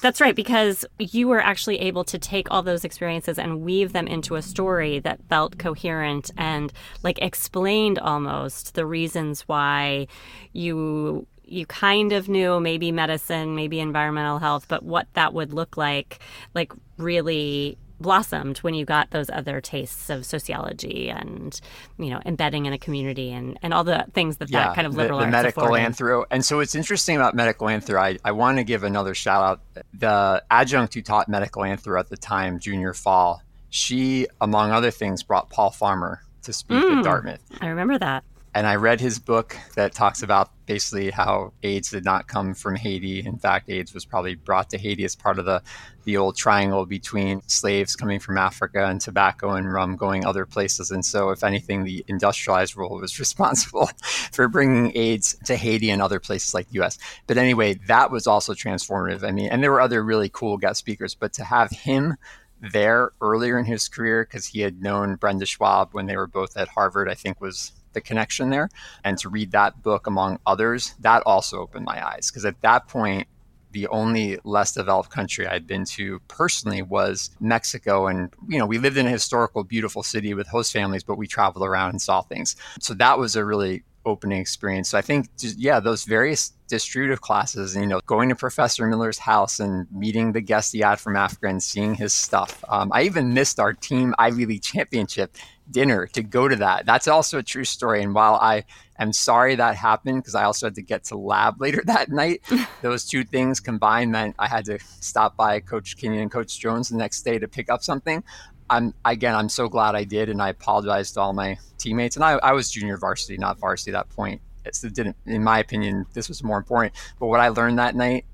That's 0.00 0.20
right, 0.20 0.36
because 0.36 0.84
you 0.98 1.28
were 1.28 1.40
actually 1.40 1.78
able 1.78 2.04
to 2.04 2.18
take 2.18 2.50
all 2.50 2.62
those 2.62 2.84
experiences 2.84 3.38
and 3.38 3.62
weave 3.62 3.94
them 3.94 4.06
into 4.06 4.34
a 4.34 4.42
story 4.42 4.98
that 4.98 5.18
felt 5.30 5.56
coherent 5.56 6.30
and 6.36 6.70
like 7.02 7.18
explained 7.22 7.98
almost 7.98 8.74
the 8.74 8.84
reasons 8.84 9.48
why 9.48 10.06
you 10.52 11.26
you 11.46 11.64
kind 11.64 12.12
of 12.12 12.28
knew 12.28 12.60
maybe 12.60 12.92
medicine, 12.92 13.54
maybe 13.54 13.80
environmental 13.80 14.38
health, 14.38 14.66
but 14.68 14.82
what 14.82 15.06
that 15.14 15.32
would 15.32 15.54
look 15.54 15.78
like, 15.78 16.18
like 16.54 16.72
really 16.98 17.78
blossomed 18.04 18.58
when 18.58 18.74
you 18.74 18.84
got 18.84 19.10
those 19.10 19.30
other 19.30 19.62
tastes 19.62 20.10
of 20.10 20.26
sociology 20.26 21.08
and 21.08 21.58
you 21.98 22.10
know 22.10 22.20
embedding 22.26 22.66
in 22.66 22.72
a 22.74 22.78
community 22.78 23.32
and, 23.32 23.58
and 23.62 23.72
all 23.72 23.82
the 23.82 24.04
things 24.12 24.36
that 24.36 24.50
yeah, 24.50 24.66
that 24.66 24.74
kind 24.76 24.86
of 24.86 24.94
liberal 24.94 25.18
the, 25.18 25.24
the 25.24 25.30
medical 25.30 25.68
anthro 25.68 26.24
and 26.30 26.44
so 26.44 26.58
what's 26.58 26.74
interesting 26.74 27.16
about 27.16 27.34
medical 27.34 27.66
anthro 27.66 27.98
I, 27.98 28.18
I 28.22 28.32
want 28.32 28.58
to 28.58 28.64
give 28.64 28.84
another 28.84 29.14
shout 29.14 29.42
out. 29.42 29.84
The 29.94 30.44
adjunct 30.50 30.92
who 30.92 31.00
taught 31.00 31.28
medical 31.28 31.62
anthro 31.62 31.98
at 31.98 32.10
the 32.10 32.18
time 32.18 32.58
junior 32.58 32.92
fall 32.92 33.42
she 33.70 34.26
among 34.38 34.70
other 34.70 34.90
things 34.90 35.22
brought 35.22 35.48
paul 35.48 35.70
farmer 35.70 36.20
to 36.42 36.52
speak 36.52 36.76
mm, 36.76 36.98
at 36.98 37.04
dartmouth. 37.04 37.40
I 37.62 37.68
remember 37.68 37.98
that 37.98 38.22
and 38.54 38.68
I 38.68 38.76
read 38.76 39.00
his 39.00 39.18
book 39.18 39.56
that 39.74 39.94
talks 39.94 40.22
about 40.22 40.50
basically 40.66 41.10
how 41.10 41.52
AIDS 41.64 41.90
did 41.90 42.04
not 42.04 42.28
come 42.28 42.54
from 42.54 42.76
Haiti. 42.76 43.18
In 43.18 43.36
fact, 43.36 43.68
AIDS 43.68 43.92
was 43.92 44.04
probably 44.04 44.36
brought 44.36 44.70
to 44.70 44.78
Haiti 44.78 45.04
as 45.04 45.16
part 45.16 45.40
of 45.40 45.44
the, 45.44 45.60
the 46.04 46.16
old 46.16 46.36
triangle 46.36 46.86
between 46.86 47.42
slaves 47.48 47.96
coming 47.96 48.20
from 48.20 48.38
Africa 48.38 48.86
and 48.86 49.00
tobacco 49.00 49.50
and 49.50 49.72
rum 49.72 49.96
going 49.96 50.24
other 50.24 50.46
places. 50.46 50.92
And 50.92 51.04
so, 51.04 51.30
if 51.30 51.42
anything, 51.42 51.82
the 51.82 52.04
industrialized 52.06 52.76
world 52.76 53.00
was 53.00 53.18
responsible 53.18 53.90
for 54.32 54.46
bringing 54.46 54.96
AIDS 54.96 55.36
to 55.46 55.56
Haiti 55.56 55.90
and 55.90 56.00
other 56.00 56.20
places 56.20 56.54
like 56.54 56.68
the 56.70 56.80
US. 56.82 56.96
But 57.26 57.38
anyway, 57.38 57.74
that 57.88 58.12
was 58.12 58.28
also 58.28 58.54
transformative. 58.54 59.24
I 59.24 59.32
mean, 59.32 59.48
and 59.50 59.64
there 59.64 59.72
were 59.72 59.80
other 59.80 60.04
really 60.04 60.30
cool 60.32 60.58
guest 60.58 60.78
speakers, 60.78 61.16
but 61.16 61.32
to 61.34 61.44
have 61.44 61.70
him 61.70 62.14
there 62.60 63.10
earlier 63.20 63.58
in 63.58 63.64
his 63.64 63.88
career, 63.88 64.24
because 64.24 64.46
he 64.46 64.60
had 64.60 64.80
known 64.80 65.16
Brenda 65.16 65.44
Schwab 65.44 65.92
when 65.92 66.06
they 66.06 66.16
were 66.16 66.28
both 66.28 66.56
at 66.56 66.68
Harvard, 66.68 67.08
I 67.08 67.14
think 67.14 67.40
was 67.40 67.72
the 67.94 68.00
connection 68.00 68.50
there. 68.50 68.68
And 69.04 69.16
to 69.18 69.28
read 69.28 69.52
that 69.52 69.82
book 69.82 70.06
among 70.06 70.38
others, 70.46 70.94
that 71.00 71.22
also 71.24 71.60
opened 71.60 71.84
my 71.84 72.06
eyes 72.06 72.30
because 72.30 72.44
at 72.44 72.60
that 72.62 72.88
point, 72.88 73.26
the 73.72 73.88
only 73.88 74.38
less 74.44 74.72
developed 74.72 75.10
country 75.10 75.48
I'd 75.48 75.66
been 75.66 75.84
to 75.86 76.20
personally 76.28 76.80
was 76.80 77.30
Mexico. 77.40 78.06
And, 78.06 78.32
you 78.48 78.58
know, 78.58 78.66
we 78.66 78.78
lived 78.78 78.96
in 78.96 79.06
a 79.06 79.10
historical, 79.10 79.64
beautiful 79.64 80.04
city 80.04 80.32
with 80.32 80.46
host 80.46 80.72
families, 80.72 81.02
but 81.02 81.18
we 81.18 81.26
traveled 81.26 81.66
around 81.66 81.90
and 81.90 82.00
saw 82.00 82.22
things. 82.22 82.54
So 82.78 82.94
that 82.94 83.18
was 83.18 83.34
a 83.34 83.44
really 83.44 83.82
opening 84.06 84.40
experience. 84.40 84.90
So 84.90 84.98
I 84.98 85.02
think, 85.02 85.34
just, 85.36 85.58
yeah, 85.58 85.80
those 85.80 86.04
various 86.04 86.52
distributive 86.68 87.20
classes, 87.20 87.74
you 87.74 87.86
know, 87.86 88.00
going 88.06 88.28
to 88.28 88.36
Professor 88.36 88.86
Miller's 88.86 89.18
house 89.18 89.58
and 89.58 89.86
meeting 89.90 90.32
the 90.32 90.40
guest 90.40 90.72
he 90.72 90.80
had 90.80 91.00
from 91.00 91.16
Africa 91.16 91.48
and 91.48 91.62
seeing 91.62 91.94
his 91.94 92.14
stuff. 92.14 92.62
Um, 92.68 92.92
I 92.92 93.02
even 93.02 93.34
missed 93.34 93.58
our 93.58 93.72
team 93.72 94.14
Ivy 94.18 94.46
League 94.46 94.62
championship 94.62 95.36
dinner 95.70 96.06
to 96.08 96.22
go 96.22 96.48
to 96.48 96.56
that. 96.56 96.86
That's 96.86 97.08
also 97.08 97.38
a 97.38 97.42
true 97.42 97.64
story. 97.64 98.02
And 98.02 98.14
while 98.14 98.34
I 98.34 98.64
am 98.98 99.12
sorry 99.12 99.54
that 99.56 99.76
happened 99.76 100.18
because 100.18 100.34
I 100.34 100.44
also 100.44 100.66
had 100.66 100.74
to 100.76 100.82
get 100.82 101.04
to 101.04 101.16
lab 101.16 101.54
later 101.60 101.82
that 101.86 102.10
night, 102.10 102.42
those 102.82 103.04
two 103.04 103.24
things 103.24 103.60
combined 103.60 104.12
meant 104.12 104.36
I 104.38 104.48
had 104.48 104.64
to 104.66 104.78
stop 105.00 105.36
by 105.36 105.60
Coach 105.60 105.96
Kenyon 105.96 106.22
and 106.22 106.30
Coach 106.30 106.58
Jones 106.58 106.88
the 106.88 106.96
next 106.96 107.22
day 107.22 107.38
to 107.38 107.48
pick 107.48 107.70
up 107.70 107.82
something. 107.82 108.22
I'm 108.70 108.94
again, 109.04 109.34
I'm 109.34 109.50
so 109.50 109.68
glad 109.68 109.94
I 109.94 110.04
did, 110.04 110.30
and 110.30 110.40
I 110.40 110.48
apologize 110.48 111.12
to 111.12 111.20
all 111.20 111.34
my 111.34 111.58
teammates. 111.76 112.16
And 112.16 112.24
I, 112.24 112.32
I 112.32 112.52
was 112.52 112.70
junior 112.70 112.96
varsity, 112.96 113.36
not 113.36 113.58
varsity 113.58 113.90
at 113.90 113.94
that 113.94 114.14
point. 114.14 114.40
It's, 114.64 114.82
it 114.82 114.94
didn't, 114.94 115.16
in 115.26 115.44
my 115.44 115.58
opinion, 115.58 116.06
this 116.14 116.28
was 116.28 116.42
more 116.42 116.56
important. 116.56 116.94
But 117.20 117.26
what 117.26 117.40
I 117.40 117.48
learned 117.48 117.78
that 117.78 117.94
night, 117.94 118.24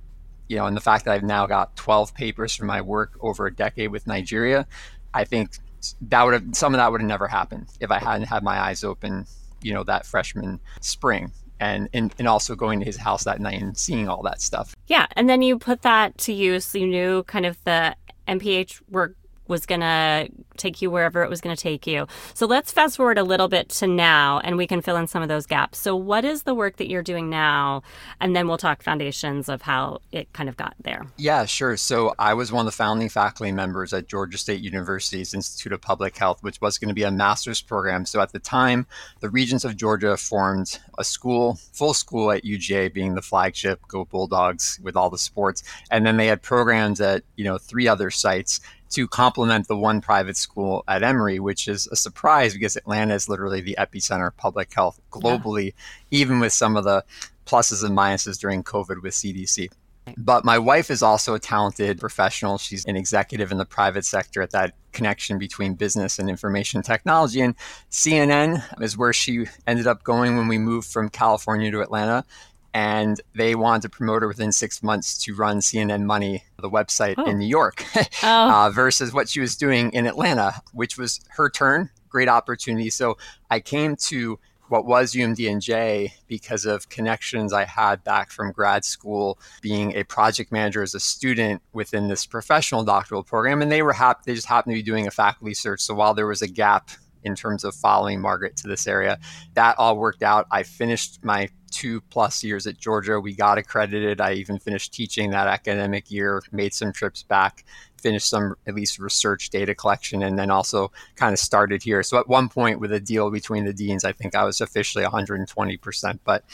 you 0.49 0.57
know, 0.57 0.67
and 0.67 0.77
the 0.77 0.81
fact 0.81 1.05
that 1.05 1.13
I've 1.13 1.25
now 1.25 1.47
got 1.47 1.75
12 1.75 2.15
papers 2.15 2.55
from 2.55 2.69
my 2.69 2.81
work 2.81 3.19
over 3.21 3.47
a 3.47 3.55
decade 3.55 3.91
with 3.91 4.07
Nigeria, 4.07 4.69
I 5.13 5.25
think 5.25 5.59
that 6.03 6.23
would 6.25 6.35
have 6.35 6.45
some 6.53 6.75
of 6.75 6.79
that 6.79 6.91
would 6.91 7.01
have 7.01 7.09
never 7.09 7.29
happened 7.29 7.69
if 7.81 7.91
I 7.91 7.99
hadn't 7.99 8.27
had 8.27 8.43
my 8.43 8.61
eyes 8.61 8.85
open, 8.85 9.27
you 9.63 9.73
know, 9.73 9.85
that 9.85 10.07
freshman 10.07 10.61
spring. 10.81 11.33
And, 11.63 11.91
and, 11.93 12.15
and 12.19 12.27
also 12.27 12.57
going 12.57 12.79
to 12.79 12.87
his 12.87 12.97
house 12.97 13.25
that 13.25 13.39
night 13.39 13.61
and 13.61 13.77
seeing 13.77 14.09
all 14.09 14.23
that 14.23 14.41
stuff. 14.41 14.75
Yeah. 14.87 15.07
And 15.13 15.29
then 15.29 15.43
you 15.43 15.59
put 15.59 15.83
that 15.83 16.17
to 16.17 16.33
use. 16.33 16.75
You 16.75 16.87
knew 16.87 17.23
kind 17.25 17.45
of 17.45 17.63
the 17.65 17.95
MPH 18.27 18.81
work 18.89 19.15
was 19.51 19.67
going 19.67 19.81
to 19.81 20.29
take 20.57 20.81
you 20.81 20.91
wherever 20.91 21.23
it 21.23 21.29
was 21.29 21.41
going 21.41 21.55
to 21.55 21.63
take 21.63 21.87
you. 21.87 22.07
So 22.35 22.47
let's 22.47 22.73
fast 22.73 22.97
forward 22.97 23.19
a 23.19 23.25
little 23.25 23.49
bit 23.49 23.69
to 23.71 23.87
now 23.87 24.41
and 24.41 24.57
we 24.57 24.67
can 24.67 24.81
fill 24.81 24.97
in 24.97 25.07
some 25.07 25.23
of 25.23 25.29
those 25.29 25.47
gaps. 25.47 25.79
So, 25.79 25.97
what 25.97 26.25
is 26.25 26.45
the 26.45 26.55
work 26.55 26.77
that 26.77 26.89
you're 26.89 27.03
doing 27.03 27.29
now? 27.29 27.83
And 28.21 28.35
then 28.35 28.49
we'll 28.49 28.59
talk 28.59 28.83
foundations 28.83 29.49
of 29.49 29.63
how 29.63 30.01
it 30.13 30.33
kind 30.33 30.49
of 30.49 30.57
got 30.57 30.75
there. 30.83 31.07
Yeah, 31.17 31.45
sure. 31.45 31.77
So, 31.77 32.15
I 32.19 32.35
was 32.35 32.53
one 32.53 32.67
of 32.67 32.73
the 32.73 32.77
founding 32.77 33.09
faculty 33.09 33.53
members 33.53 33.93
at 33.93 34.07
Georgia 34.07 34.39
State 34.39 34.61
University's 34.61 35.35
Institute 35.35 35.73
of 35.73 35.81
Public 35.81 36.17
Health, 36.17 36.43
which 36.43 36.61
was 36.61 36.79
going 36.79 36.89
to 36.89 36.95
be 36.95 37.03
a 37.03 37.11
master's 37.11 37.61
program. 37.61 38.07
So, 38.07 38.21
at 38.21 38.33
the 38.33 38.39
time, 38.39 38.87
the 39.21 39.29
Regents 39.29 39.65
of 39.65 39.77
Georgia 39.77 40.17
formed 40.17 40.79
a 40.99 41.05
school, 41.05 41.59
full 41.73 41.95
school 41.95 42.31
at 42.31 42.45
UGA 42.45 42.93
being 42.93 43.15
the 43.15 43.23
flagship, 43.23 43.81
Go 43.89 44.05
Bulldogs 44.05 44.79
with 44.83 44.97
all 44.97 45.11
the 45.11 45.19
sports. 45.19 45.63
And 45.91 46.07
then 46.07 46.17
they 46.17 46.27
had 46.27 46.43
programs 46.43 47.01
at, 47.01 47.25
you 47.37 47.45
know, 47.45 47.59
three 47.59 47.89
other 47.89 48.11
sites 48.11 48.61
to 48.91 49.09
complement 49.09 49.69
the 49.69 49.77
one 49.77 50.01
private 50.01 50.37
school 50.37 50.85
at 50.89 51.03
Emory, 51.03 51.39
which 51.41 51.69
is 51.69 51.87
a 51.89 51.97
surprise 51.97 52.55
because 52.55 52.77
Atlanta 52.77 53.15
is 53.15 53.29
literally 53.29 53.61
the 53.61 53.77
epicenter 53.79 54.29
of 54.29 54.37
public 54.37 54.73
health 54.73 55.01
globally, 55.11 55.67
yeah. 55.67 56.21
even 56.21 56.41
with 56.41 56.53
some 56.53 56.77
of 56.77 56.85
the 56.85 57.05
pluses 57.47 57.85
and 57.85 57.97
minuses 57.97 58.39
during 58.39 58.63
COVID 58.63 59.03
with 59.03 59.15
CDC. 59.15 59.71
But 60.17 60.45
my 60.45 60.59
wife 60.59 60.91
is 60.91 61.03
also 61.03 61.35
a 61.35 61.39
talented 61.39 62.01
professional. 62.01 62.59
She's 62.59 62.85
an 62.87 62.97
executive 62.97 63.53
in 63.53 63.59
the 63.59 63.65
private 63.65 64.05
sector 64.05 64.43
at 64.43 64.51
that 64.51 64.75
connection 64.93 65.39
between 65.39 65.75
business 65.75 66.19
and 66.19 66.29
information 66.29 66.83
technology. 66.83 67.41
And 67.41 67.55
CNN 67.91 68.63
is 68.83 68.97
where 68.97 69.13
she 69.13 69.47
ended 69.67 69.87
up 69.87 70.03
going 70.03 70.37
when 70.37 70.49
we 70.49 70.59
moved 70.59 70.89
from 70.89 71.11
California 71.11 71.71
to 71.71 71.81
Atlanta 71.81 72.25
and 72.73 73.21
they 73.35 73.55
wanted 73.55 73.83
to 73.83 73.89
promote 73.89 74.23
her 74.23 74.29
within 74.29 74.53
six 74.53 74.83
months 74.83 75.19
to 75.25 75.35
run 75.35 75.59
CNN 75.59 76.05
Money, 76.05 76.45
the 76.59 76.71
website 76.71 77.15
oh. 77.19 77.25
in 77.25 77.39
New 77.39 77.47
York, 77.47 77.85
oh. 78.23 78.67
uh, 78.67 78.71
versus 78.71 79.13
what 79.13 79.29
she 79.29 79.41
was 79.41 79.57
doing 79.57 79.93
in 79.93 80.07
Atlanta, 80.07 80.55
which 80.73 80.97
was 80.97 81.21
her 81.31 81.51
turn. 81.51 81.91
Great 82.09 82.29
opportunity. 82.29 82.91
So 82.91 83.17
I 83.51 83.61
came 83.61 83.97
to 83.97 84.39
what 84.71 84.87
was 84.87 85.15
UMDNJ 85.15 86.13
because 86.29 86.65
of 86.65 86.89
connections 86.89 87.53
I 87.53 87.65
had 87.65 88.05
back 88.05 88.31
from 88.31 88.53
grad 88.53 88.85
school, 88.85 89.39
being 89.61 89.97
a 89.97 90.05
project 90.05 90.53
manager 90.53 90.83
as 90.83 90.95
a 90.95 91.01
student 91.01 91.61
within 91.73 92.07
this 92.07 92.25
professional 92.25 92.85
doctoral 92.85 93.25
program, 93.25 93.63
and 93.63 93.71
they 93.71 93.83
were 93.83 93.93
happy. 93.93 94.23
They 94.27 94.35
just 94.35 94.47
happened 94.47 94.75
to 94.75 94.79
be 94.79 94.83
doing 94.83 95.09
a 95.09 95.11
faculty 95.11 95.55
search. 95.55 95.81
So 95.81 95.95
while 95.95 96.15
there 96.15 96.27
was 96.27 96.41
a 96.41 96.49
gap 96.49 96.91
in 97.25 97.35
terms 97.35 97.65
of 97.65 97.75
following 97.75 98.21
Margaret 98.21 98.57
to 98.59 98.69
this 98.69 98.87
area. 98.87 99.19
That 99.55 99.77
all 99.79 99.97
worked 99.97 100.23
out. 100.23 100.47
I 100.51 100.63
finished 100.63 101.25
my 101.25 101.49
two 101.71 102.01
plus 102.11 102.43
years 102.43 102.67
at 102.67 102.79
Georgia. 102.79 103.21
We 103.21 103.35
got 103.35 103.59
accredited. 103.59 104.21
I 104.21 104.33
even 104.33 104.59
finished 104.59 104.93
teaching 104.93 105.31
that 105.31 105.47
academic 105.47 106.11
year, 106.11 106.43
made 106.53 106.75
some 106.75 106.93
trips 106.93 107.23
back, 107.23 107.65
finished 108.01 108.29
some 108.29 108.57
at 108.67 108.75
least 108.75 108.99
research 108.99 109.51
data 109.51 109.75
collection, 109.75 110.23
and 110.23 110.39
then 110.39 110.51
also 110.51 110.91
kind 111.17 111.33
of 111.33 111.39
started 111.39 111.83
here. 111.83 112.03
So 112.03 112.19
at 112.19 112.29
one 112.29 112.49
point 112.49 112.81
with 112.81 112.93
a 112.93 113.01
deal 113.01 113.31
between 113.31 113.65
the 113.65 113.73
deans, 113.73 114.05
I 114.05 114.13
think 114.13 114.35
I 114.35 114.45
was 114.45 114.61
officially 114.61 115.05
120%, 115.05 116.19
but 116.25 116.45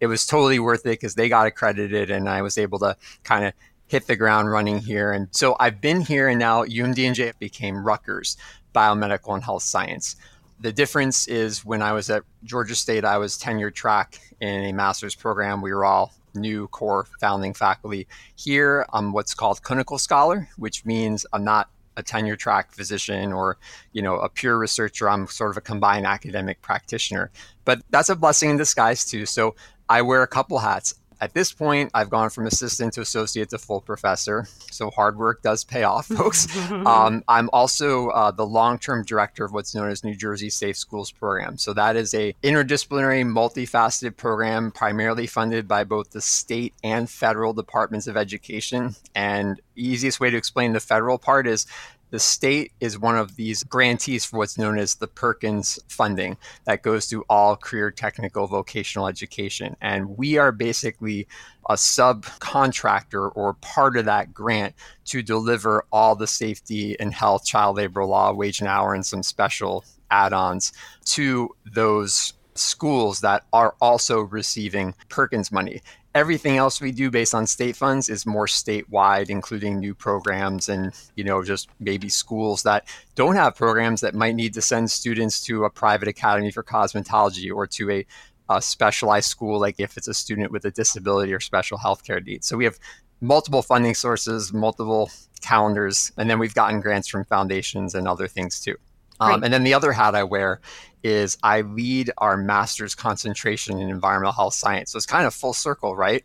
it 0.00 0.06
was 0.06 0.26
totally 0.26 0.58
worth 0.58 0.80
it 0.80 1.00
because 1.00 1.14
they 1.14 1.28
got 1.28 1.46
accredited 1.46 2.10
and 2.10 2.28
I 2.28 2.42
was 2.42 2.58
able 2.58 2.78
to 2.80 2.96
kind 3.22 3.44
of 3.44 3.52
hit 3.86 4.06
the 4.06 4.16
ground 4.16 4.50
running 4.50 4.78
here. 4.78 5.12
And 5.12 5.28
so 5.30 5.56
I've 5.60 5.80
been 5.80 6.00
here 6.00 6.28
and 6.28 6.38
now 6.38 6.64
UMDNJ 6.64 7.38
became 7.38 7.86
Rutgers 7.86 8.36
biomedical 8.74 9.34
and 9.34 9.42
health 9.42 9.62
science. 9.62 10.16
The 10.60 10.72
difference 10.72 11.26
is 11.26 11.64
when 11.64 11.82
I 11.82 11.92
was 11.92 12.10
at 12.10 12.22
Georgia 12.44 12.74
State, 12.74 13.04
I 13.04 13.18
was 13.18 13.36
tenure 13.38 13.70
track 13.70 14.20
in 14.40 14.64
a 14.64 14.72
master's 14.72 15.14
program. 15.14 15.62
We 15.62 15.72
were 15.72 15.84
all 15.84 16.12
new 16.34 16.68
core 16.68 17.06
founding 17.20 17.54
faculty. 17.54 18.06
Here, 18.36 18.86
I'm 18.92 19.12
what's 19.12 19.34
called 19.34 19.62
clinical 19.62 19.98
scholar, 19.98 20.48
which 20.56 20.84
means 20.84 21.26
I'm 21.32 21.44
not 21.44 21.68
a 21.96 22.02
tenure 22.02 22.36
track 22.36 22.72
physician 22.72 23.32
or 23.32 23.56
you 23.92 24.02
know 24.02 24.16
a 24.16 24.28
pure 24.28 24.58
researcher 24.58 25.08
i'm 25.08 25.28
sort 25.28 25.50
of 25.50 25.56
a 25.56 25.60
combined 25.60 26.06
academic 26.06 26.60
practitioner 26.60 27.30
but 27.64 27.82
that's 27.90 28.08
a 28.08 28.16
blessing 28.16 28.50
in 28.50 28.56
disguise 28.56 29.04
too 29.04 29.24
so 29.24 29.54
i 29.88 30.02
wear 30.02 30.22
a 30.22 30.26
couple 30.26 30.58
hats 30.58 30.94
at 31.20 31.34
this 31.34 31.52
point, 31.52 31.90
I've 31.94 32.10
gone 32.10 32.30
from 32.30 32.46
assistant 32.46 32.94
to 32.94 33.00
associate 33.00 33.50
to 33.50 33.58
full 33.58 33.80
professor. 33.80 34.46
So 34.70 34.90
hard 34.90 35.16
work 35.16 35.42
does 35.42 35.64
pay 35.64 35.84
off, 35.84 36.06
folks. 36.06 36.46
um, 36.70 37.22
I'm 37.28 37.50
also 37.52 38.08
uh, 38.08 38.30
the 38.30 38.46
long-term 38.46 39.04
director 39.04 39.44
of 39.44 39.52
what's 39.52 39.74
known 39.74 39.90
as 39.90 40.04
New 40.04 40.14
Jersey 40.14 40.50
Safe 40.50 40.76
Schools 40.76 41.10
Program. 41.10 41.58
So 41.58 41.72
that 41.74 41.96
is 41.96 42.14
a 42.14 42.34
interdisciplinary, 42.42 43.24
multifaceted 43.24 44.16
program 44.16 44.70
primarily 44.70 45.26
funded 45.26 45.68
by 45.68 45.84
both 45.84 46.10
the 46.10 46.20
state 46.20 46.74
and 46.82 47.08
federal 47.08 47.52
departments 47.52 48.06
of 48.06 48.16
education. 48.16 48.96
And 49.14 49.60
easiest 49.76 50.20
way 50.20 50.30
to 50.30 50.36
explain 50.36 50.72
the 50.72 50.80
federal 50.80 51.18
part 51.18 51.46
is 51.46 51.66
the 52.14 52.20
state 52.20 52.70
is 52.78 52.96
one 52.96 53.18
of 53.18 53.34
these 53.34 53.64
grantees 53.64 54.24
for 54.24 54.36
what's 54.36 54.56
known 54.56 54.78
as 54.78 54.94
the 54.94 55.08
Perkins 55.08 55.80
funding 55.88 56.36
that 56.64 56.84
goes 56.84 57.08
to 57.08 57.24
all 57.28 57.56
career 57.56 57.90
technical 57.90 58.46
vocational 58.46 59.08
education. 59.08 59.74
And 59.80 60.16
we 60.16 60.38
are 60.38 60.52
basically 60.52 61.26
a 61.68 61.74
subcontractor 61.74 63.32
or 63.34 63.54
part 63.54 63.96
of 63.96 64.04
that 64.04 64.32
grant 64.32 64.76
to 65.06 65.24
deliver 65.24 65.86
all 65.90 66.14
the 66.14 66.28
safety 66.28 66.96
and 67.00 67.12
health, 67.12 67.44
child 67.44 67.78
labor 67.78 68.04
law, 68.04 68.32
wage 68.32 68.60
and 68.60 68.68
hour, 68.68 68.94
and 68.94 69.04
some 69.04 69.24
special 69.24 69.84
add 70.08 70.32
ons 70.32 70.72
to 71.06 71.50
those 71.74 72.34
schools 72.54 73.22
that 73.22 73.42
are 73.52 73.74
also 73.80 74.20
receiving 74.20 74.94
Perkins 75.08 75.50
money. 75.50 75.82
Everything 76.14 76.56
else 76.56 76.80
we 76.80 76.92
do 76.92 77.10
based 77.10 77.34
on 77.34 77.44
state 77.44 77.74
funds 77.74 78.08
is 78.08 78.24
more 78.24 78.46
statewide, 78.46 79.30
including 79.30 79.80
new 79.80 79.96
programs 79.96 80.68
and, 80.68 80.92
you 81.16 81.24
know, 81.24 81.42
just 81.42 81.68
maybe 81.80 82.08
schools 82.08 82.62
that 82.62 82.86
don't 83.16 83.34
have 83.34 83.56
programs 83.56 84.00
that 84.02 84.14
might 84.14 84.36
need 84.36 84.54
to 84.54 84.62
send 84.62 84.88
students 84.92 85.40
to 85.40 85.64
a 85.64 85.70
private 85.70 86.06
academy 86.06 86.52
for 86.52 86.62
cosmetology 86.62 87.52
or 87.52 87.66
to 87.66 87.90
a, 87.90 88.06
a 88.48 88.62
specialized 88.62 89.28
school, 89.28 89.58
like 89.58 89.74
if 89.78 89.96
it's 89.96 90.06
a 90.06 90.14
student 90.14 90.52
with 90.52 90.64
a 90.64 90.70
disability 90.70 91.34
or 91.34 91.40
special 91.40 91.78
healthcare 91.78 92.24
needs. 92.24 92.46
So 92.46 92.56
we 92.56 92.64
have 92.64 92.78
multiple 93.20 93.62
funding 93.62 93.94
sources, 93.94 94.52
multiple 94.52 95.10
calendars, 95.40 96.12
and 96.16 96.30
then 96.30 96.38
we've 96.38 96.54
gotten 96.54 96.80
grants 96.80 97.08
from 97.08 97.24
foundations 97.24 97.94
and 97.96 98.06
other 98.06 98.28
things 98.28 98.60
too. 98.60 98.76
Um, 99.20 99.44
and 99.44 99.52
then 99.52 99.64
the 99.64 99.74
other 99.74 99.92
hat 99.92 100.14
I 100.14 100.24
wear 100.24 100.60
is 101.02 101.38
I 101.42 101.60
lead 101.60 102.10
our 102.18 102.36
master's 102.36 102.94
concentration 102.94 103.78
in 103.78 103.90
environmental 103.90 104.32
health 104.32 104.54
science. 104.54 104.92
So 104.92 104.96
it's 104.96 105.06
kind 105.06 105.26
of 105.26 105.34
full 105.34 105.52
circle, 105.52 105.94
right? 105.94 106.24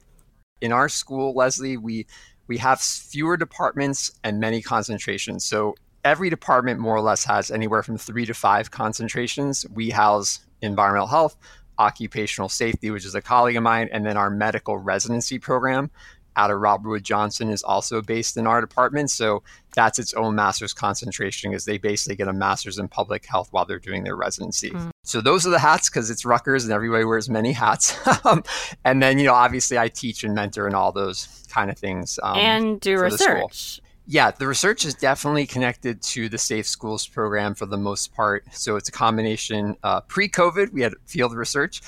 In 0.61 0.71
our 0.71 0.89
school, 0.89 1.33
Leslie, 1.35 1.77
we 1.77 2.07
we 2.47 2.57
have 2.57 2.81
fewer 2.81 3.37
departments 3.37 4.11
and 4.23 4.39
many 4.39 4.61
concentrations. 4.61 5.45
So 5.45 5.75
every 6.03 6.29
department 6.29 6.79
more 6.79 6.95
or 6.95 7.01
less 7.01 7.23
has 7.25 7.51
anywhere 7.51 7.83
from 7.83 7.97
three 7.97 8.25
to 8.25 8.33
five 8.33 8.71
concentrations. 8.71 9.65
We 9.71 9.91
house 9.91 10.39
environmental 10.61 11.07
health, 11.07 11.37
occupational 11.77 12.49
safety, 12.49 12.89
which 12.89 13.05
is 13.05 13.15
a 13.15 13.21
colleague 13.21 13.55
of 13.55 13.63
mine, 13.63 13.89
and 13.91 14.05
then 14.05 14.17
our 14.17 14.29
medical 14.29 14.77
residency 14.77 15.37
program, 15.37 15.91
out 16.39 16.51
of 16.51 16.61
Robert 16.61 16.87
Wood 16.87 17.03
Johnson 17.03 17.49
is 17.49 17.63
also 17.63 18.01
based 18.01 18.37
in 18.37 18.47
our 18.47 18.61
department. 18.61 19.11
So 19.11 19.43
that's 19.75 19.99
its 19.99 20.13
own 20.13 20.35
master's 20.35 20.73
concentration 20.73 21.51
because 21.51 21.65
they 21.65 21.77
basically 21.77 22.15
get 22.15 22.29
a 22.29 22.33
master's 22.33 22.79
in 22.79 22.87
public 22.87 23.25
health 23.25 23.49
while 23.51 23.65
they're 23.65 23.77
doing 23.77 24.05
their 24.05 24.15
residency. 24.15 24.69
Mm. 24.69 24.91
So 25.03 25.19
those 25.19 25.45
are 25.45 25.49
the 25.49 25.59
hats 25.59 25.89
because 25.89 26.09
it's 26.09 26.23
Rutgers 26.23 26.63
and 26.63 26.71
everybody 26.71 27.03
wears 27.03 27.29
many 27.29 27.51
hats. 27.51 27.93
and 28.85 29.03
then, 29.03 29.19
you 29.19 29.25
know, 29.25 29.33
obviously 29.33 29.77
I 29.77 29.89
teach 29.89 30.23
and 30.23 30.33
mentor 30.33 30.65
and 30.65 30.75
all 30.77 30.93
those 30.93 31.45
kind 31.51 31.69
of 31.69 31.77
things. 31.77 32.17
Um, 32.23 32.37
and 32.37 32.79
do 32.79 32.97
research. 32.97 33.81
Yeah, 34.07 34.31
the 34.31 34.47
research 34.47 34.85
is 34.85 34.95
definitely 34.95 35.45
connected 35.45 36.01
to 36.03 36.29
the 36.29 36.37
Safe 36.37 36.65
Schools 36.65 37.05
program 37.05 37.53
for 37.53 37.65
the 37.65 37.77
most 37.77 38.15
part. 38.15 38.45
So 38.53 38.77
it's 38.77 38.87
a 38.87 38.93
combination. 38.93 39.75
Uh, 39.83 39.99
pre-COVID, 40.01 40.71
we 40.71 40.81
had 40.81 40.93
field 41.05 41.35
research. 41.35 41.81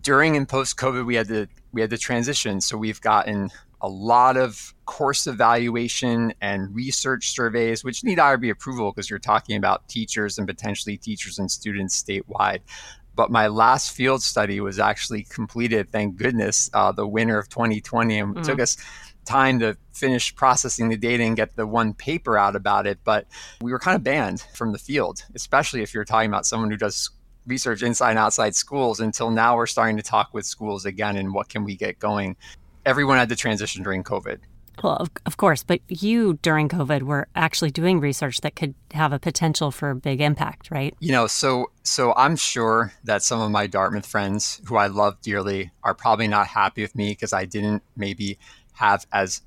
During 0.00 0.36
and 0.36 0.48
post-COVID, 0.48 1.04
we 1.04 1.16
had 1.16 1.26
to 1.28 1.48
we 1.72 1.80
had 1.80 1.90
to 1.90 1.98
transition. 1.98 2.60
So 2.60 2.76
we've 2.76 3.00
gotten 3.00 3.50
a 3.80 3.88
lot 3.88 4.36
of 4.36 4.74
course 4.86 5.26
evaluation 5.26 6.32
and 6.40 6.74
research 6.74 7.30
surveys, 7.30 7.84
which 7.84 8.02
need 8.04 8.18
IRB 8.18 8.50
approval 8.50 8.92
because 8.92 9.08
you're 9.08 9.18
talking 9.18 9.56
about 9.56 9.88
teachers 9.88 10.38
and 10.38 10.46
potentially 10.46 10.96
teachers 10.96 11.38
and 11.38 11.50
students 11.50 12.02
statewide. 12.02 12.60
But 13.14 13.30
my 13.30 13.48
last 13.48 13.92
field 13.92 14.22
study 14.22 14.60
was 14.60 14.78
actually 14.78 15.24
completed, 15.24 15.90
thank 15.90 16.16
goodness, 16.16 16.70
uh, 16.72 16.92
the 16.92 17.06
winter 17.06 17.38
of 17.38 17.48
2020. 17.48 18.18
And 18.18 18.28
mm-hmm. 18.28 18.38
it 18.38 18.44
took 18.44 18.58
mm. 18.58 18.62
us 18.62 18.76
time 19.24 19.58
to 19.58 19.76
finish 19.92 20.34
processing 20.34 20.88
the 20.88 20.96
data 20.96 21.24
and 21.24 21.36
get 21.36 21.54
the 21.56 21.66
one 21.66 21.94
paper 21.94 22.38
out 22.38 22.56
about 22.56 22.86
it. 22.86 22.98
But 23.04 23.26
we 23.60 23.72
were 23.72 23.78
kind 23.78 23.96
of 23.96 24.02
banned 24.02 24.40
from 24.54 24.72
the 24.72 24.78
field, 24.78 25.24
especially 25.34 25.82
if 25.82 25.92
you're 25.92 26.04
talking 26.04 26.30
about 26.30 26.46
someone 26.46 26.70
who 26.70 26.76
does 26.76 27.10
research 27.48 27.82
inside 27.82 28.10
and 28.10 28.18
outside 28.18 28.54
schools 28.54 29.00
until 29.00 29.30
now 29.30 29.56
we're 29.56 29.66
starting 29.66 29.96
to 29.96 30.02
talk 30.02 30.32
with 30.32 30.44
schools 30.44 30.84
again 30.84 31.16
and 31.16 31.32
what 31.32 31.48
can 31.48 31.64
we 31.64 31.74
get 31.74 31.98
going 31.98 32.36
everyone 32.84 33.18
had 33.18 33.28
to 33.28 33.36
transition 33.36 33.82
during 33.82 34.02
COVID. 34.02 34.38
Well, 34.82 34.96
of, 34.96 35.10
of 35.26 35.36
course, 35.36 35.62
but 35.64 35.80
you 35.88 36.38
during 36.42 36.68
COVID 36.68 37.02
were 37.02 37.26
actually 37.34 37.70
doing 37.70 38.00
research 38.00 38.40
that 38.42 38.54
could 38.54 38.74
have 38.92 39.12
a 39.12 39.18
potential 39.18 39.70
for 39.70 39.90
a 39.90 39.96
big 39.96 40.20
impact, 40.20 40.70
right? 40.70 40.94
You 41.00 41.12
know, 41.12 41.26
so 41.26 41.70
so 41.82 42.14
I'm 42.16 42.36
sure 42.36 42.92
that 43.04 43.22
some 43.22 43.40
of 43.40 43.50
my 43.50 43.66
Dartmouth 43.66 44.06
friends 44.06 44.60
who 44.66 44.76
I 44.76 44.86
love 44.86 45.20
dearly 45.20 45.72
are 45.82 45.94
probably 45.94 46.28
not 46.28 46.46
happy 46.46 46.82
with 46.82 46.94
me 46.94 47.10
because 47.10 47.32
I 47.32 47.44
didn't 47.44 47.82
maybe 47.96 48.38
have 48.74 49.06
as 49.12 49.42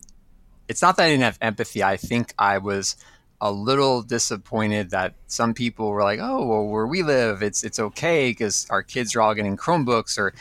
it's 0.68 0.82
not 0.82 0.98
that 0.98 1.04
I 1.04 1.10
didn't 1.10 1.24
have 1.24 1.38
empathy. 1.42 1.84
I 1.84 1.98
think 1.98 2.34
I 2.38 2.58
was 2.58 2.96
a 3.40 3.52
little 3.52 4.04
disappointed 4.04 4.92
that 4.92 5.16
some 5.28 5.54
people 5.54 5.90
were 5.90 6.04
like, 6.04 6.20
"Oh, 6.22 6.46
well, 6.46 6.68
where 6.68 6.86
we 6.86 7.04
live, 7.04 7.42
it's 7.42 7.64
it's 7.64 7.80
okay 7.80 8.30
because 8.30 8.68
our 8.70 8.84
kids 8.84 9.16
are 9.16 9.22
all 9.22 9.34
getting 9.34 9.58
Chromebooks," 9.58 10.18
or 10.18 10.34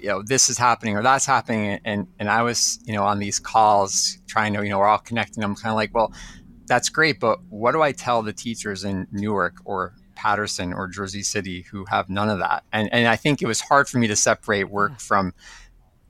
you 0.00 0.08
know 0.08 0.22
this 0.22 0.48
is 0.48 0.58
happening 0.58 0.96
or 0.96 1.02
that's 1.02 1.26
happening 1.26 1.80
and 1.84 2.06
and 2.18 2.28
i 2.28 2.42
was 2.42 2.78
you 2.84 2.92
know 2.92 3.02
on 3.02 3.18
these 3.18 3.38
calls 3.38 4.18
trying 4.26 4.52
to 4.54 4.62
you 4.62 4.70
know 4.70 4.78
we're 4.78 4.86
all 4.86 4.98
connecting 4.98 5.42
i'm 5.42 5.54
kind 5.54 5.70
of 5.70 5.76
like 5.76 5.94
well 5.94 6.12
that's 6.66 6.88
great 6.88 7.18
but 7.18 7.38
what 7.48 7.72
do 7.72 7.82
i 7.82 7.92
tell 7.92 8.22
the 8.22 8.32
teachers 8.32 8.84
in 8.84 9.06
newark 9.12 9.56
or 9.64 9.94
paterson 10.18 10.72
or 10.72 10.88
jersey 10.88 11.22
city 11.22 11.62
who 11.70 11.84
have 11.84 12.10
none 12.10 12.28
of 12.28 12.40
that? 12.40 12.64
And 12.72 12.92
and 12.92 13.06
i 13.06 13.16
think 13.16 13.40
it 13.40 13.46
was 13.46 13.60
hard 13.60 13.88
for 13.88 13.98
me 13.98 14.08
to 14.08 14.16
separate 14.16 14.64
work 14.64 14.98
from 14.98 15.32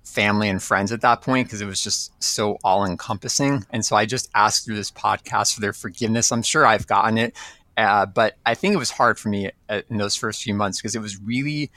family 0.03 0.49
and 0.49 0.63
friends 0.63 0.91
at 0.91 1.03
that 1.03 1.21
point 1.21 1.47
because 1.47 1.61
it 1.61 1.67
was 1.67 1.85
just 1.85 2.11
so 2.23 2.57
all 2.65 2.87
encompassing 2.87 3.67
and 3.71 3.85
so 3.85 3.95
i 3.95 4.07
just 4.07 4.31
asked 4.35 4.65
through 4.65 4.77
this 4.77 4.91
podcast 4.91 5.55
for 5.55 5.61
their 5.61 5.75
forgiveness. 5.75 6.33
I'm 6.33 6.43
sure 6.43 6.65
i've 6.65 6.87
gotten 6.87 7.19
it 7.19 7.37
uh, 7.77 8.07
but 8.07 8.37
i 8.47 8.55
think 8.55 8.75
it 8.75 8.79
was 8.79 8.91
hard 8.91 9.19
for 9.19 9.29
me 9.29 9.51
uh, 9.69 9.83
in 9.91 9.99
those 9.99 10.17
first 10.17 10.43
few 10.43 10.55
months 10.55 10.81
because 10.81 10.97
it 10.97 11.03
was 11.03 11.21
really 11.21 11.71